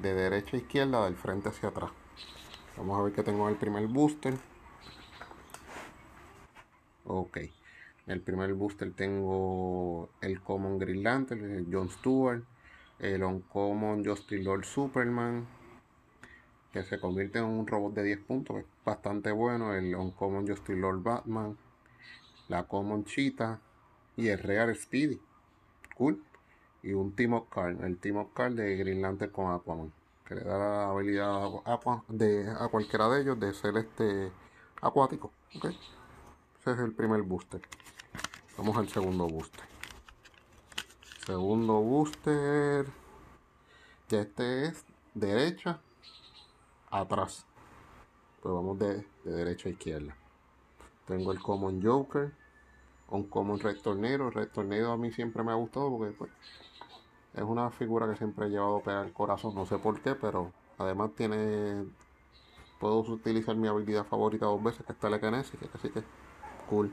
[0.00, 1.90] de derecha a izquierda, del frente hacia atrás.
[2.78, 4.38] Vamos a ver que tengo el primer booster.
[7.04, 7.40] Ok.
[8.06, 12.42] El primer booster tengo el Common Green el John Stewart,
[13.02, 15.46] el Uncommon Justice Lord Superman,
[16.72, 20.78] que se convierte en un robot de 10 puntos, es bastante bueno, el Uncommon Justice
[20.78, 21.58] Lord Batman,
[22.48, 23.60] la Common Cheetah
[24.16, 25.20] y el Real Speedy,
[25.96, 26.22] cool,
[26.82, 29.92] y un Team Card, el Team Card de Green con Aquaman,
[30.24, 34.30] que le da la habilidad a, de, a cualquiera de ellos de ser este
[34.80, 37.60] acuático, ese es el primer booster,
[38.56, 39.71] vamos al segundo booster.
[41.26, 42.84] Segundo booster.
[44.10, 45.78] Este es derecha
[46.90, 47.46] atrás.
[48.42, 50.16] Pues vamos de, derecha a izquierda.
[51.06, 52.32] Tengo el Common Joker.
[53.08, 54.30] Un Common Red Tornado.
[54.30, 56.32] Red Tornado a mí siempre me ha gustado porque pues,
[57.34, 59.54] es una figura que siempre he llevado a pegar el corazón.
[59.54, 61.84] No sé por qué, pero además tiene.
[62.80, 66.02] Puedo utilizar mi habilidad favorita dos veces, que está la Kinesis, así que
[66.68, 66.92] cool.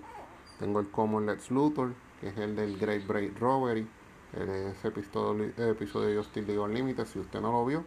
[0.59, 3.89] Tengo el Common Let's Luthor, que es el del Great Break Robbery.
[4.31, 7.83] Ese episodio, episodio de Justice League Unlimited, si usted no lo vio,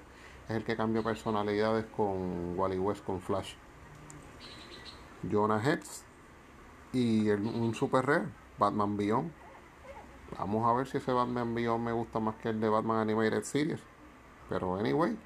[0.48, 3.54] es el que cambia personalidades con Wally West con Flash.
[5.30, 6.04] Jonah Hex
[6.92, 8.26] y un super rare,
[8.58, 9.30] Batman Beyond.
[10.36, 13.44] Vamos a ver si ese Batman Beyond me gusta más que el de Batman Animated
[13.44, 13.80] Series.
[14.48, 15.16] Pero anyway,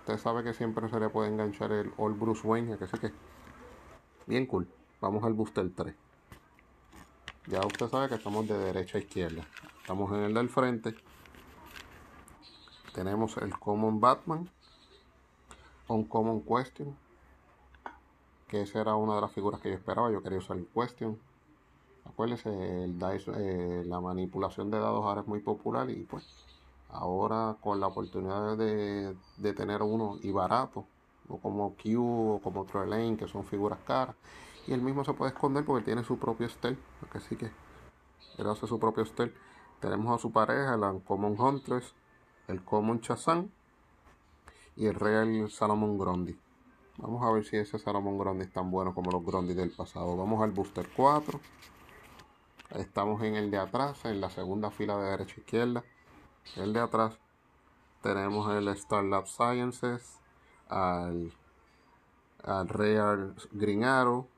[0.00, 3.12] usted sabe que siempre se le puede enganchar el All Bruce Wayne, que sé que.
[4.26, 4.66] Bien cool.
[5.02, 5.94] Vamos al booster 3.
[7.48, 9.46] Ya usted sabe que estamos de derecha a izquierda.
[9.82, 10.94] Estamos en el del frente.
[12.94, 14.48] Tenemos el Common Batman.
[15.88, 16.96] Un Common Question.
[18.46, 20.12] Que esa era una de las figuras que yo esperaba.
[20.12, 21.18] Yo quería usar el Question.
[22.04, 22.48] Acuérdense,
[22.84, 26.24] el eh, la manipulación de dados ahora es muy popular y pues
[26.90, 30.84] ahora con la oportunidad de, de tener uno y barato,
[31.28, 34.14] o como Q o como Trelane, que son figuras caras,
[34.66, 36.78] y él mismo se puede esconder porque tiene su propio stealth,
[37.14, 37.50] así que
[38.38, 39.34] él hace su propio stealth.
[39.82, 41.92] Tenemos a su pareja, el Common Huntress,
[42.46, 43.50] el Common Chazan
[44.76, 46.38] y el Real Salomon Grundy.
[46.98, 50.16] Vamos a ver si ese Salomon Grundy es tan bueno como los Grundy del pasado.
[50.16, 51.40] Vamos al Booster 4.
[52.76, 55.84] Estamos en el de atrás, en la segunda fila de derecha a izquierda.
[56.54, 57.18] El de atrás
[58.02, 60.20] tenemos el Starlab Sciences,
[60.68, 61.32] al,
[62.44, 64.28] al Real Green Arrow,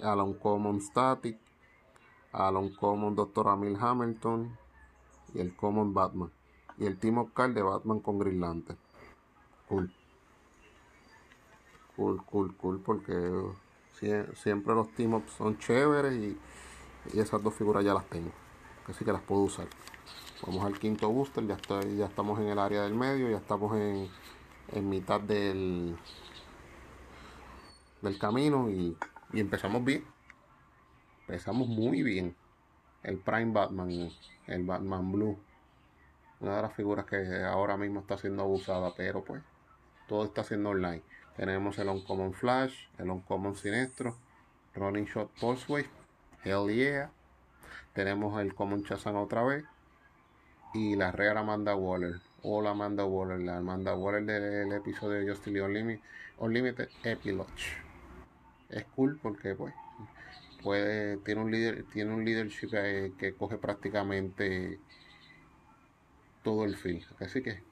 [0.00, 1.36] al Uncommon Static,
[2.30, 3.48] al Uncommon Dr.
[3.48, 4.59] Amil Hamilton
[5.34, 6.30] y el Common Batman.
[6.78, 8.64] Y el Team Oscar de Batman con Green.
[9.68, 9.92] Cool.
[11.96, 13.12] Cool, cool, cool, porque
[14.34, 16.38] siempre los team ups son chéveres y,
[17.18, 18.30] esas dos figuras ya las tengo.
[18.86, 19.66] Así que las puedo usar.
[20.46, 23.76] Vamos al quinto booster, ya, estoy, ya estamos en el área del medio, ya estamos
[23.76, 24.08] en,
[24.72, 25.96] en mitad del,
[28.00, 28.96] del camino y
[29.32, 30.04] y empezamos bien.
[31.26, 32.34] Empezamos muy bien.
[33.02, 34.10] El Prime Batman,
[34.46, 35.38] el Batman Blue.
[36.40, 39.42] Una de las figuras que ahora mismo está siendo abusada, pero pues
[40.08, 41.02] todo está siendo online.
[41.36, 44.16] Tenemos el Uncommon Flash, el Uncommon Sinestro,
[44.74, 45.88] Running Shot Pulsewave,
[46.44, 47.10] Hell Yeah.
[47.92, 49.64] Tenemos el Common Chazan otra vez.
[50.74, 52.20] Y la Real Amanda Waller.
[52.42, 53.40] O la Amanda Waller.
[53.40, 56.00] La Amanda Waller del episodio de Justice Unlimited,
[56.38, 57.50] Unlimited Epilogue
[58.70, 59.74] es cool porque pues
[60.62, 64.78] puede tiene un líder tiene un leadership que, coge prácticamente
[66.42, 67.62] todo el field así que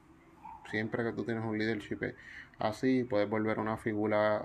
[0.69, 2.15] siempre que tú tienes un leadership
[2.57, 4.43] así puedes volver una figura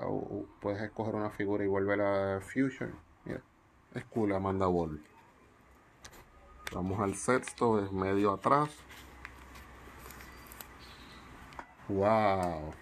[0.61, 2.92] puedes escoger una figura y volver a future
[3.24, 3.40] mira
[3.95, 5.03] es cool Amanda Wall
[6.72, 8.70] vamos al sexto es medio atrás
[11.88, 12.74] wow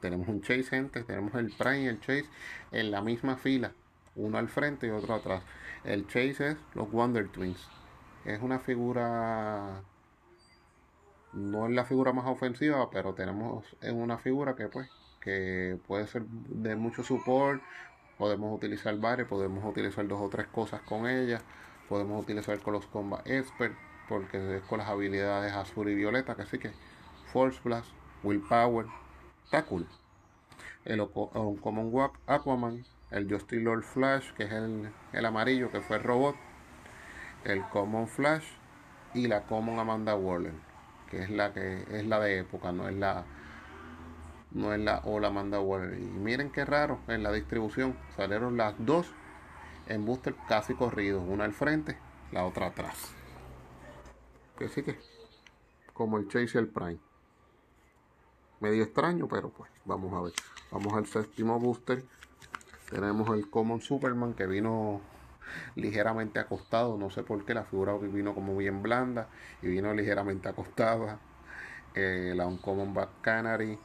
[0.00, 1.04] tenemos un Chase, gente.
[1.04, 2.26] Tenemos el Prime y el Chase
[2.72, 3.72] en la misma fila.
[4.16, 5.42] Uno al frente y otro atrás.
[5.84, 7.68] El Chase es los Wonder Twins.
[8.24, 9.82] Es una figura.
[11.32, 14.90] No es la figura más ofensiva, pero tenemos es una figura que pues
[15.20, 17.62] que puede ser de mucho support.
[18.18, 21.40] Podemos utilizar varios, podemos utilizar dos o tres cosas con ella.
[21.88, 23.74] Podemos utilizar con los Combat Expert,
[24.08, 26.36] porque es con las habilidades azul y violeta.
[26.38, 26.72] Así que
[27.32, 27.88] Force Blast,
[28.22, 28.86] Willpower,
[29.50, 29.84] Está cool.
[30.84, 36.36] El Common Aquaman, el Justice Lord Flash, que es el, amarillo, que fue el robot,
[37.44, 38.44] el Common Flash
[39.14, 40.52] y la Common Amanda Waller,
[41.10, 43.24] que es la que es la de época, no es la
[44.52, 45.98] no es la o la Amanda Waller.
[45.98, 49.12] Y miren qué raro en la distribución salieron las dos
[49.86, 51.98] en booster casi corridos, una al frente,
[52.32, 53.12] la otra atrás.
[54.58, 54.98] Que sí que
[55.92, 56.98] como el Chase y el Prime
[58.60, 60.32] medio extraño, pero pues vamos a ver.
[60.70, 62.04] Vamos al séptimo booster.
[62.90, 65.00] Tenemos el Common Superman que vino
[65.76, 66.98] ligeramente acostado.
[66.98, 69.28] No sé por qué la figura vino como bien blanda
[69.62, 71.20] y vino ligeramente acostada.
[71.94, 73.78] Eh, la Uncommon Back Canary,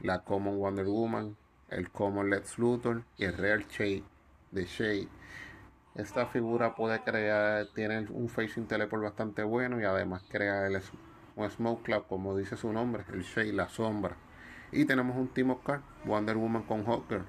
[0.00, 1.36] la Common Wonder Woman,
[1.70, 4.04] el Common Lex Luthor y el Real Shade
[4.50, 5.08] de Shade.
[5.94, 10.80] Esta figura puede crear, tiene un facing teleport bastante bueno y además crea el
[11.34, 14.16] un Smoke Cloud, como dice su nombre, el Shade, la sombra.
[14.70, 17.22] Y tenemos un Team Oscar, Wonder Woman con Hawker,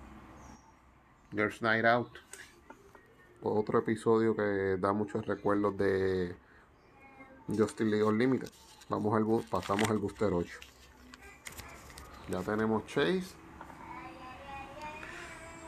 [1.33, 2.11] Girls Night Out.
[3.41, 6.35] Otro episodio que da muchos recuerdos de,
[7.47, 8.49] Justin League Unlimited.
[8.87, 10.59] Vamos al bus, pasamos al booster 8.
[12.29, 13.35] Ya tenemos Chase.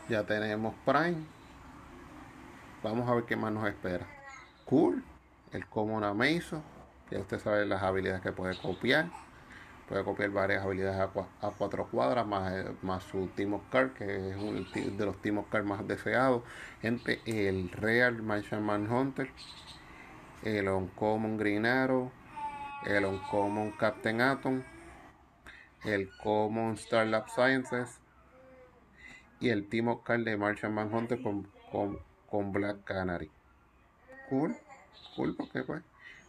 [0.07, 1.26] Ya tenemos Prime.
[2.84, 4.05] Vamos a ver qué más nos espera.
[4.66, 5.03] Cool.
[5.51, 6.61] El Common Amazo.
[7.09, 9.09] Ya usted sabe las habilidades que puede copiar.
[9.88, 11.09] Puede copiar varias habilidades
[11.41, 15.63] a, cuatro cuadras, más, más su Team Card, que es uno de los Team Card
[15.63, 16.43] más deseados.
[16.81, 19.29] Gente, el Real Martian Manhunter.
[20.43, 22.11] El Uncommon Green Arrow.
[22.86, 24.63] El Uncommon Captain Atom.
[25.83, 27.99] El Common Starlab Sciences.
[29.39, 31.99] Y el Team Card de Martian Manhunter con, con
[32.36, 33.31] con Black Canary.
[34.29, 34.55] Cool,
[35.15, 35.81] cool porque pues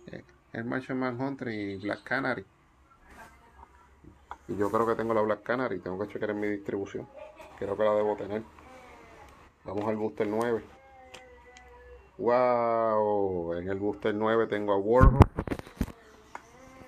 [0.06, 2.44] eh, el Martian Manhunter y Black Canary.
[4.48, 7.08] Y yo creo que tengo la Black Canary, tengo que checar en mi distribución.
[7.58, 8.42] Creo que la debo tener.
[9.64, 10.62] Vamos al booster 9.
[12.18, 15.18] Wow, en el booster 9 tengo a Warhol.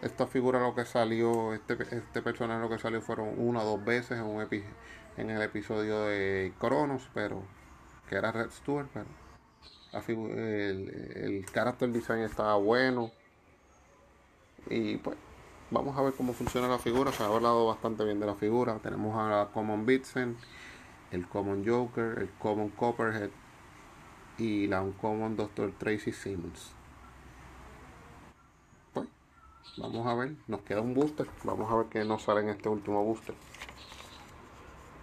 [0.01, 3.85] Esta figura lo que salió, este, este personaje lo que salió fueron una o dos
[3.85, 4.47] veces en, un
[5.17, 7.43] en el episodio de Cronos, pero
[8.09, 9.07] que era Red Stewart, pero
[10.07, 13.11] el, el character design estaba bueno.
[14.71, 15.17] Y pues
[15.71, 17.12] vamos a ver cómo funciona la figura.
[17.12, 18.79] Se ha hablado bastante bien de la figura.
[18.79, 20.37] Tenemos a la Common Bitsen,
[21.11, 23.31] el Common Joker, el Common Copperhead
[24.39, 25.73] y la Uncommon Dr.
[25.79, 26.73] Tracy Simmons.
[28.93, 29.09] Pues
[29.77, 30.37] vamos a ver.
[30.47, 31.29] Nos queda un booster.
[31.45, 33.35] Vamos a ver qué nos sale en este último booster.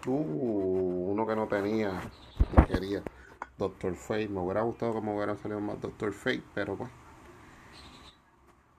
[0.07, 2.01] Uh, uno que no tenía
[2.67, 3.03] quería.
[3.57, 6.89] Doctor Fate, me hubiera gustado que me hubiera salido más Doctor Fate, pero pues.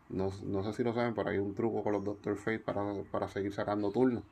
[0.09, 3.53] No, sé si lo saben, pero hay un truco con los Doctor Fate para, seguir
[3.53, 4.23] sacando turnos.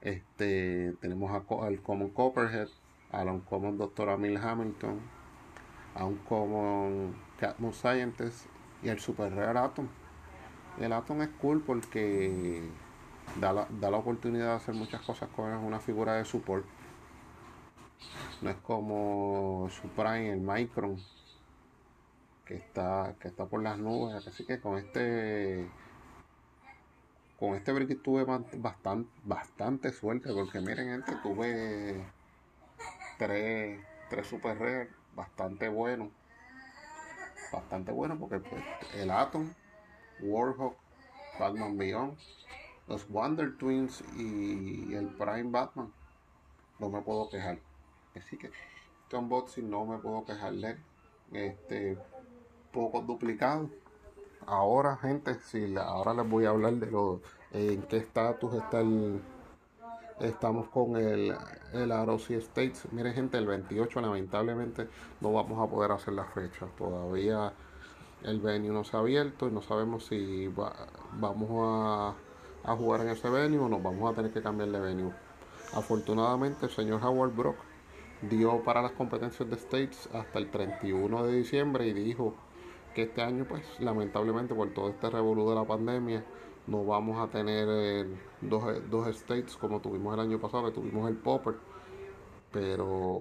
[0.00, 2.68] Este, tenemos al Common Copperhead,
[3.10, 5.00] a un Common Doctor Amil Hamilton,
[5.94, 8.46] a un Common Catmon Scientist
[8.82, 9.88] y el Super Rare Atom.
[10.78, 12.62] El Atom es cool porque
[13.40, 16.64] da la, da la oportunidad de hacer muchas cosas con una figura de support
[18.42, 20.96] no es como su Prime, el Micron,
[22.46, 24.26] que está, que está por las nubes.
[24.26, 25.68] Así que con este
[27.38, 32.02] con este break tuve bastante, bastante suerte porque miren gente tuve
[33.18, 33.78] tres,
[34.08, 36.08] tres super rare bastante buenos
[37.52, 39.52] bastante bueno porque pues, el Atom
[40.22, 40.76] Warhawk
[41.38, 42.16] Batman Beyond
[42.88, 45.92] los Wonder Twins y el Prime Batman
[46.78, 47.58] no me puedo quejar
[48.16, 50.78] Así que este unboxing no me puedo quejar de
[51.32, 51.98] Este,
[52.76, 53.70] poco duplicado.
[54.46, 57.20] Ahora, gente, si ahora les voy a hablar de lo
[57.52, 59.20] en qué estatus está el
[60.20, 61.34] estamos con el,
[61.72, 62.86] el Arosi States.
[62.92, 64.88] Miren, gente, el 28 lamentablemente
[65.20, 66.66] no vamos a poder hacer la fecha.
[66.78, 67.52] Todavía
[68.22, 72.14] el venue no se ha abierto y no sabemos si vamos a,
[72.70, 75.12] a, jugar en ese venue o nos vamos a tener que cambiar de venue.
[75.74, 77.56] Afortunadamente, el señor Howard Brock
[78.22, 82.34] dio para las competencias de States hasta el 31 de diciembre y dijo
[82.96, 86.24] que este año, pues lamentablemente por todo este revolú de la pandemia,
[86.66, 88.06] no vamos a tener eh,
[88.40, 91.56] dos, dos States como tuvimos el año pasado, que tuvimos el Popper.
[92.50, 93.20] Pero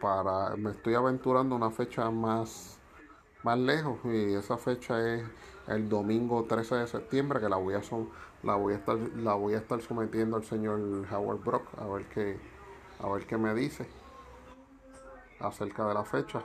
[0.00, 2.78] para me estoy aventurando una fecha más,
[3.42, 5.22] más lejos y esa fecha es
[5.68, 8.08] el domingo 13 de septiembre que la voy a son,
[8.42, 10.80] la voy a estar la voy a estar sometiendo al señor
[11.12, 12.38] Howard Brock a ver qué
[13.00, 13.86] a ver qué me dice
[15.40, 16.42] acerca de la fecha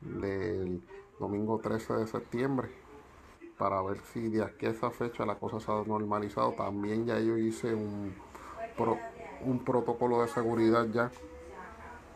[0.00, 0.82] del
[1.22, 2.68] domingo 13 de septiembre
[3.56, 6.52] para ver si de aquí a esa fecha la cosa se ha normalizado.
[6.52, 8.12] También ya yo hice un,
[9.44, 11.12] un protocolo de seguridad ya,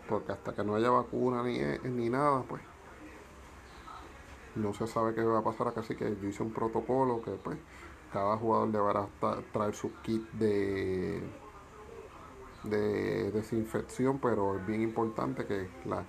[0.08, 2.62] porque hasta que no haya vacuna ni, ni nada, pues
[4.56, 7.30] no se sabe qué va a pasar acá, así que yo hice un protocolo que
[7.32, 7.58] pues
[8.12, 9.06] cada jugador deberá
[9.52, 11.22] traer su kit de
[12.64, 16.04] de desinfección, pero es bien importante que, la,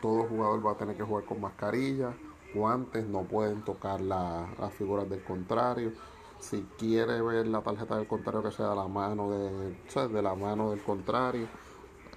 [0.00, 2.12] todo jugador va a tener que jugar con mascarilla,
[2.54, 5.92] guantes, no pueden tocar las figuras del contrario.
[6.40, 10.70] Si quiere ver la tarjeta del contrario que sea la mano de, de la mano
[10.70, 11.46] del contrario,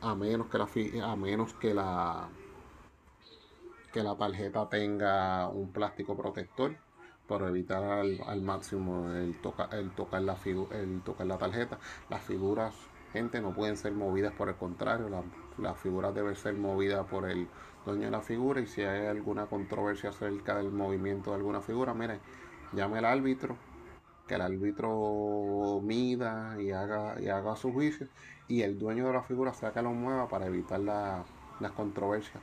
[0.01, 0.67] a menos que la
[1.05, 2.29] a menos que la
[3.93, 6.75] que la tarjeta tenga un plástico protector
[7.27, 10.35] para evitar al, máximo el, toca, el tocar la
[10.71, 11.79] el tocar la tarjeta.
[12.09, 12.73] Las figuras
[13.13, 15.23] gente no pueden ser movidas por el contrario, las
[15.59, 17.47] la figuras deben ser movidas por el
[17.85, 21.93] dueño de la figura y si hay alguna controversia acerca del movimiento de alguna figura,
[21.93, 22.19] mire,
[22.73, 23.55] llame al árbitro,
[24.27, 28.07] que el árbitro mida y haga, y haga su juicio
[28.47, 32.41] y el dueño de la figura sea que lo mueva para evitar las controversias.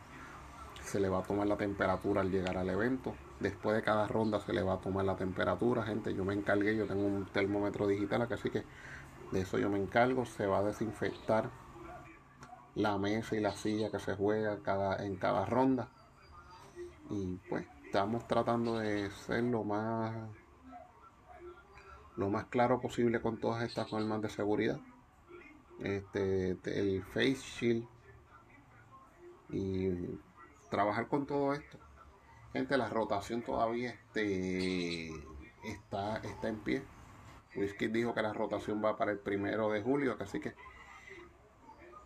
[0.85, 3.15] se le va a tomar la temperatura al llegar al evento.
[3.39, 6.15] Después de cada ronda se le va a tomar la temperatura, gente.
[6.15, 8.65] Yo me encargué, yo tengo un termómetro digital, así que
[9.33, 10.25] de eso yo me encargo.
[10.27, 11.51] Se va a desinfectar
[12.75, 15.89] la mesa y la silla que se juega cada, en cada ronda.
[17.11, 20.15] Y pues estamos tratando de ser lo más
[22.17, 24.79] lo más claro posible con todas estas normas de seguridad.
[25.79, 27.87] Este, el face shield
[29.49, 30.19] y
[30.71, 31.79] trabajar con todo esto.
[32.53, 35.09] Gente, la rotación todavía este,
[35.65, 36.83] está, está en pie.
[37.57, 40.55] Whisky dijo que la rotación va para el primero de julio, así que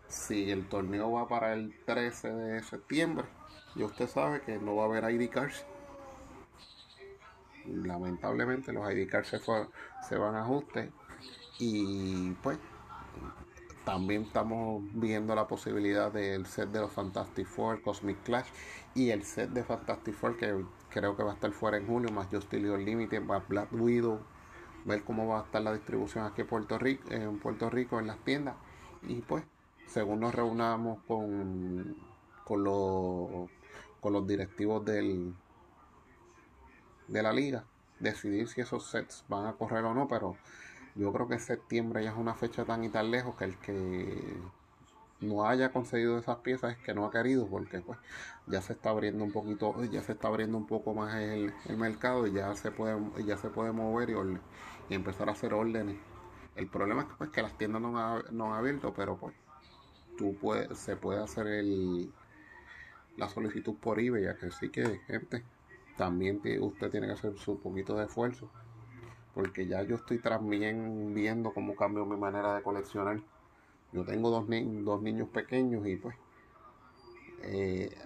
[0.08, 3.26] si el torneo va para el 13 de septiembre,
[3.74, 5.64] ya usted sabe que no va a haber ID cards.
[7.66, 9.28] Lamentablemente los ID cards
[10.08, 10.92] se, van a ajuste
[11.58, 12.58] y pues
[13.84, 18.48] también estamos viendo la posibilidad del set de los Fantastic Four, Cosmic Clash
[18.94, 22.10] y el set de Fantastic Four que creo que va a estar fuera en julio,
[22.10, 24.20] más Justice Limited, más Black Widow,
[24.84, 28.06] ver cómo va a estar la distribución aquí en Puerto Rico, en Puerto Rico en
[28.06, 28.56] las tiendas.
[29.02, 29.44] Y pues
[29.86, 31.96] según nos reunamos con,
[32.44, 33.50] con, los,
[34.00, 35.34] con los directivos del,
[37.08, 37.64] de la liga,
[38.00, 40.36] decidir si esos sets van a correr o no, pero
[40.94, 44.36] yo creo que septiembre ya es una fecha tan y tan lejos que el que
[45.20, 47.98] no haya conseguido esas piezas es que no ha querido porque pues
[48.46, 52.26] ya se está abriendo un poquito ya se está abriendo un poco más el, mercado
[52.26, 54.14] y ya se puede ya se puede mover y,
[54.88, 55.96] y empezar a hacer órdenes
[56.56, 59.34] el problema es que, pues, que las tiendas no han, no han abierto pero pues
[60.16, 62.12] tú puedes, se puede hacer el,
[63.16, 65.44] la solicitud por eBay, ya que sí que, gente,
[65.96, 68.50] también usted tiene que hacer su poquito de esfuerzo,
[69.34, 73.20] porque ya yo estoy también viendo cómo cambio mi manera de coleccionar.
[73.92, 76.16] Yo tengo dos, dos niños pequeños y pues
[77.42, 77.96] eh,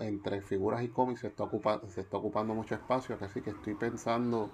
[0.00, 3.74] entre figuras y cómics se está, ocupando, se está ocupando mucho espacio, así que estoy
[3.74, 4.50] pensando,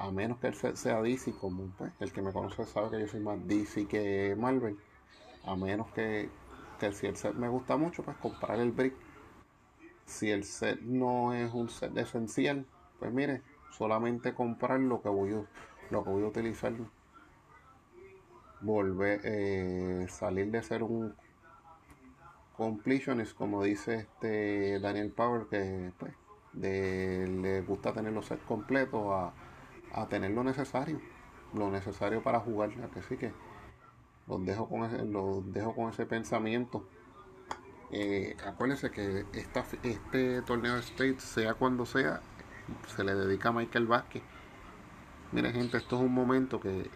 [0.00, 3.06] a menos que él sea DC, como pues, el que me conoce sabe que yo
[3.06, 4.78] soy más DC que Marvel
[5.44, 6.30] a menos que,
[6.92, 8.94] si el set me gusta mucho, pues comprar el brick.
[10.06, 12.66] Si el set no es un set esencial,
[12.98, 15.44] pues mire, solamente comprar lo que voy a,
[15.90, 16.72] lo que voy a utilizar.
[18.62, 21.14] Volver, eh, salir de ser un
[22.56, 26.12] completionist, como dice este Daniel Power, que pues,
[26.54, 29.32] le gusta tener los sets completos a,
[29.92, 31.00] a tener lo necesario,
[31.54, 33.32] lo necesario para jugar, que sí que
[34.26, 36.86] los dejo con ese, los dejo con ese pensamiento.
[37.90, 42.20] Eh, acuérdense que esta, este torneo de State, sea cuando sea,
[42.94, 44.22] se le dedica a Michael Vázquez.
[45.32, 46.90] Miren gente, esto es un momento que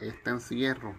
[0.00, 0.94] este encierro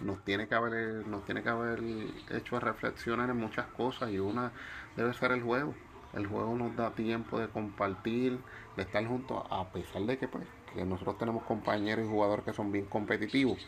[0.00, 1.82] nos tiene que haber, nos tiene que haber
[2.30, 4.52] hecho reflexionar en muchas cosas y una
[4.96, 5.74] debe ser el juego.
[6.18, 8.38] El juego nos da tiempo de compartir,
[8.76, 10.44] de estar juntos, a pesar de que pues,
[10.74, 13.66] que nosotros tenemos compañeros y jugadores que son bien competitivos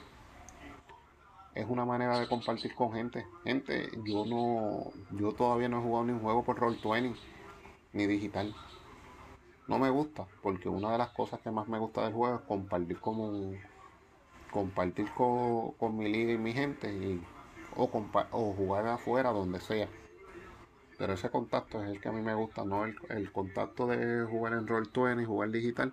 [1.54, 3.26] es una manera de compartir con gente.
[3.44, 7.16] Gente, yo no, yo todavía no he jugado ni un juego por Roll20
[7.92, 8.54] ni digital.
[9.66, 12.42] No me gusta, porque una de las cosas que más me gusta del juego es
[12.42, 13.52] compartir como
[14.50, 17.22] compartir con, mi liga y mi gente y,
[17.76, 19.88] o jugar afuera donde sea.
[21.00, 24.24] Pero ese contacto es el que a mí me gusta, no el, el contacto de
[24.26, 25.92] jugar en Roll20 y jugar digital.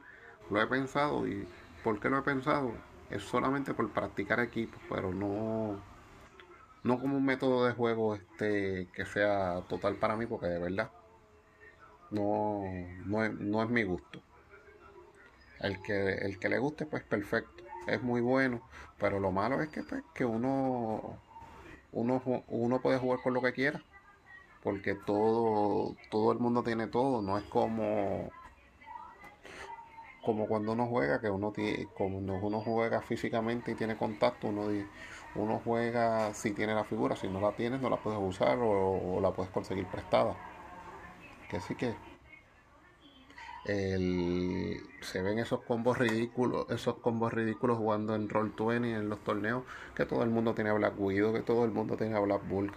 [0.52, 1.48] Lo he pensado y
[1.84, 2.74] ¿por qué lo he pensado?
[3.10, 5.80] es solamente por practicar equipos, pero no,
[6.84, 10.92] no como un método de juego este que sea total para mí, porque de verdad
[12.12, 12.64] no,
[13.06, 14.22] no, es, mi gusto.
[15.60, 18.62] El que, el que le guste, pues perfecto, es muy bueno,
[19.00, 21.18] pero lo malo es que, pues, que uno,
[21.92, 23.82] uno, uno puede jugar con lo que quiera,
[24.68, 28.30] porque todo, todo el mundo tiene todo, no es como
[30.22, 34.68] como cuando uno juega, que uno tiene, como uno juega físicamente y tiene contacto, uno,
[35.36, 39.22] uno juega si tiene la figura, si no la tienes no la puedes usar o,
[39.22, 40.36] la puedes conseguir prestada.
[41.50, 41.96] Que sí que
[43.64, 49.64] se ven esos combos ridículos, esos combos ridículos jugando en Roll20 en los torneos,
[49.96, 52.46] que todo el mundo tiene a Black Widow, que todo el mundo tiene a Black
[52.50, 52.74] Bull,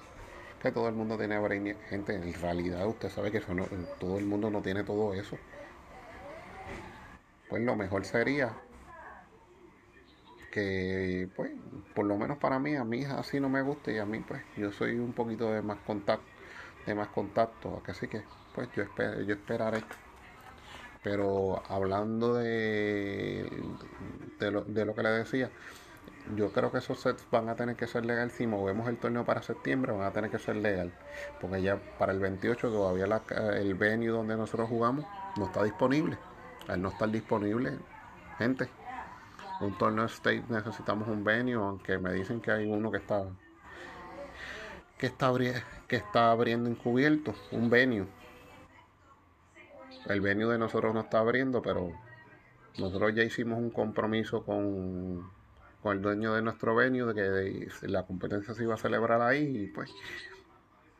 [0.61, 1.79] que todo el mundo tiene a Brainiac.
[1.89, 5.37] Gente, en realidad usted sabe que todo el mundo no tiene todo eso
[7.51, 8.55] pues lo mejor sería
[10.53, 11.51] que, pues,
[11.95, 14.43] por lo menos para mí, a mí así no me gusta y a mí, pues,
[14.57, 16.27] yo soy un poquito de más contacto,
[16.87, 18.23] de más contacto, así que,
[18.55, 19.83] pues, yo, espero, yo esperaré.
[21.03, 23.49] Pero hablando de,
[24.39, 25.51] de, lo, de lo que le decía,
[26.37, 28.31] yo creo que esos sets van a tener que ser legal.
[28.31, 30.93] Si movemos el torneo para septiembre van a tener que ser legal.
[31.41, 33.07] Porque ya para el 28 todavía
[33.55, 35.05] el venue donde nosotros jugamos
[35.37, 36.19] no está disponible.
[36.69, 37.79] Al no estar disponible
[38.41, 38.71] gente
[39.61, 43.25] un torneo state necesitamos un venue aunque me dicen que hay uno que está
[44.97, 45.33] que está,
[45.87, 48.07] que está abriendo encubierto un venue.
[50.07, 51.93] El venue de nosotros no está abriendo pero
[52.79, 55.31] nosotros ya hicimos un compromiso con
[55.83, 59.65] con el dueño de nuestro venue de que la competencia se iba a celebrar ahí
[59.65, 59.91] y pues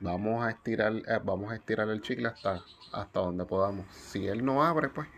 [0.01, 2.63] vamos a estirar eh, vamos a estirar el chicle hasta
[2.93, 3.87] hasta donde podamos.
[3.95, 5.09] Si él no abre pues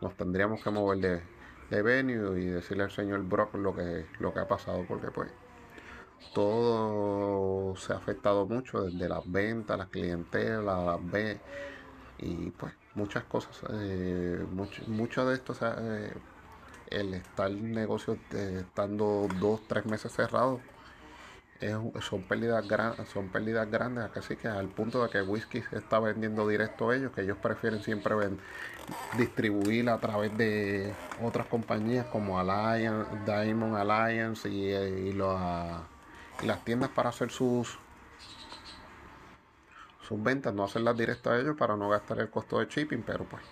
[0.00, 1.22] nos tendríamos que mover de,
[1.70, 5.30] de venue y decirle al señor Brock lo que lo que ha pasado porque pues
[6.34, 11.40] todo se ha afectado mucho desde las ventas las clientelas las B
[12.18, 14.44] y pues muchas cosas eh,
[14.86, 16.12] mucho, de esto se eh,
[16.90, 20.60] el estar negocio eh, estando dos, tres meses cerrados
[22.00, 25.98] son pérdidas grandes, son pérdidas grandes, así que al punto de que whisky se está
[25.98, 28.14] vendiendo directo ellos, que ellos prefieren siempre
[29.16, 37.08] distribuir a través de otras compañías como Alliance, Diamond Alliance y, y, las tiendas para
[37.08, 37.78] hacer sus
[40.02, 43.24] sus ventas, no hacerlas directo a ellos para no gastar el costo de shipping, pero
[43.24, 43.42] pues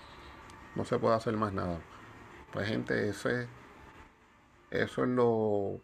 [0.77, 1.79] no se puede hacer más nada.
[2.55, 3.49] Pues gente, ese,
[4.71, 5.81] eso es lo...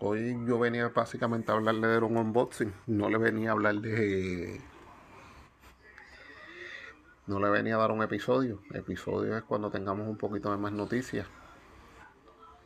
[0.00, 4.62] Hoy yo venía básicamente a hablarle de un unboxing, no le venía a hablar de...
[7.26, 8.62] No le venía a dar un episodio.
[8.72, 11.26] Episodio es cuando tengamos un poquito de más noticias.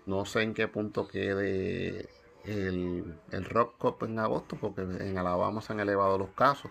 [0.07, 2.09] No sé en qué punto quede
[2.45, 6.71] el, el Rock Cup en agosto, porque en Alabama se han elevado los casos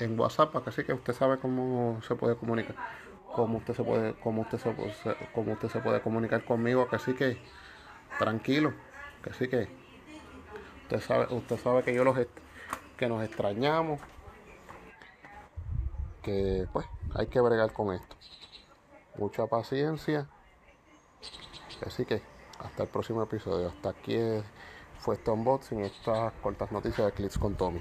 [0.00, 2.76] en WhatsApp, así que usted sabe cómo se puede comunicar,
[3.32, 4.74] cómo usted se puede, cómo usted se,
[5.34, 7.38] cómo usted se puede comunicar conmigo, así que
[8.18, 8.72] tranquilo,
[9.28, 9.68] así que
[10.82, 12.16] usted sabe, usted sabe que yo los
[12.96, 14.00] que nos extrañamos,
[16.22, 18.16] que pues hay que bregar con esto.
[19.16, 20.28] Mucha paciencia.
[21.86, 22.22] Así que
[22.58, 23.68] hasta el próximo episodio.
[23.68, 24.18] Hasta aquí
[24.98, 27.80] fue este unboxing, estas cortas noticias de Clips con Tommy.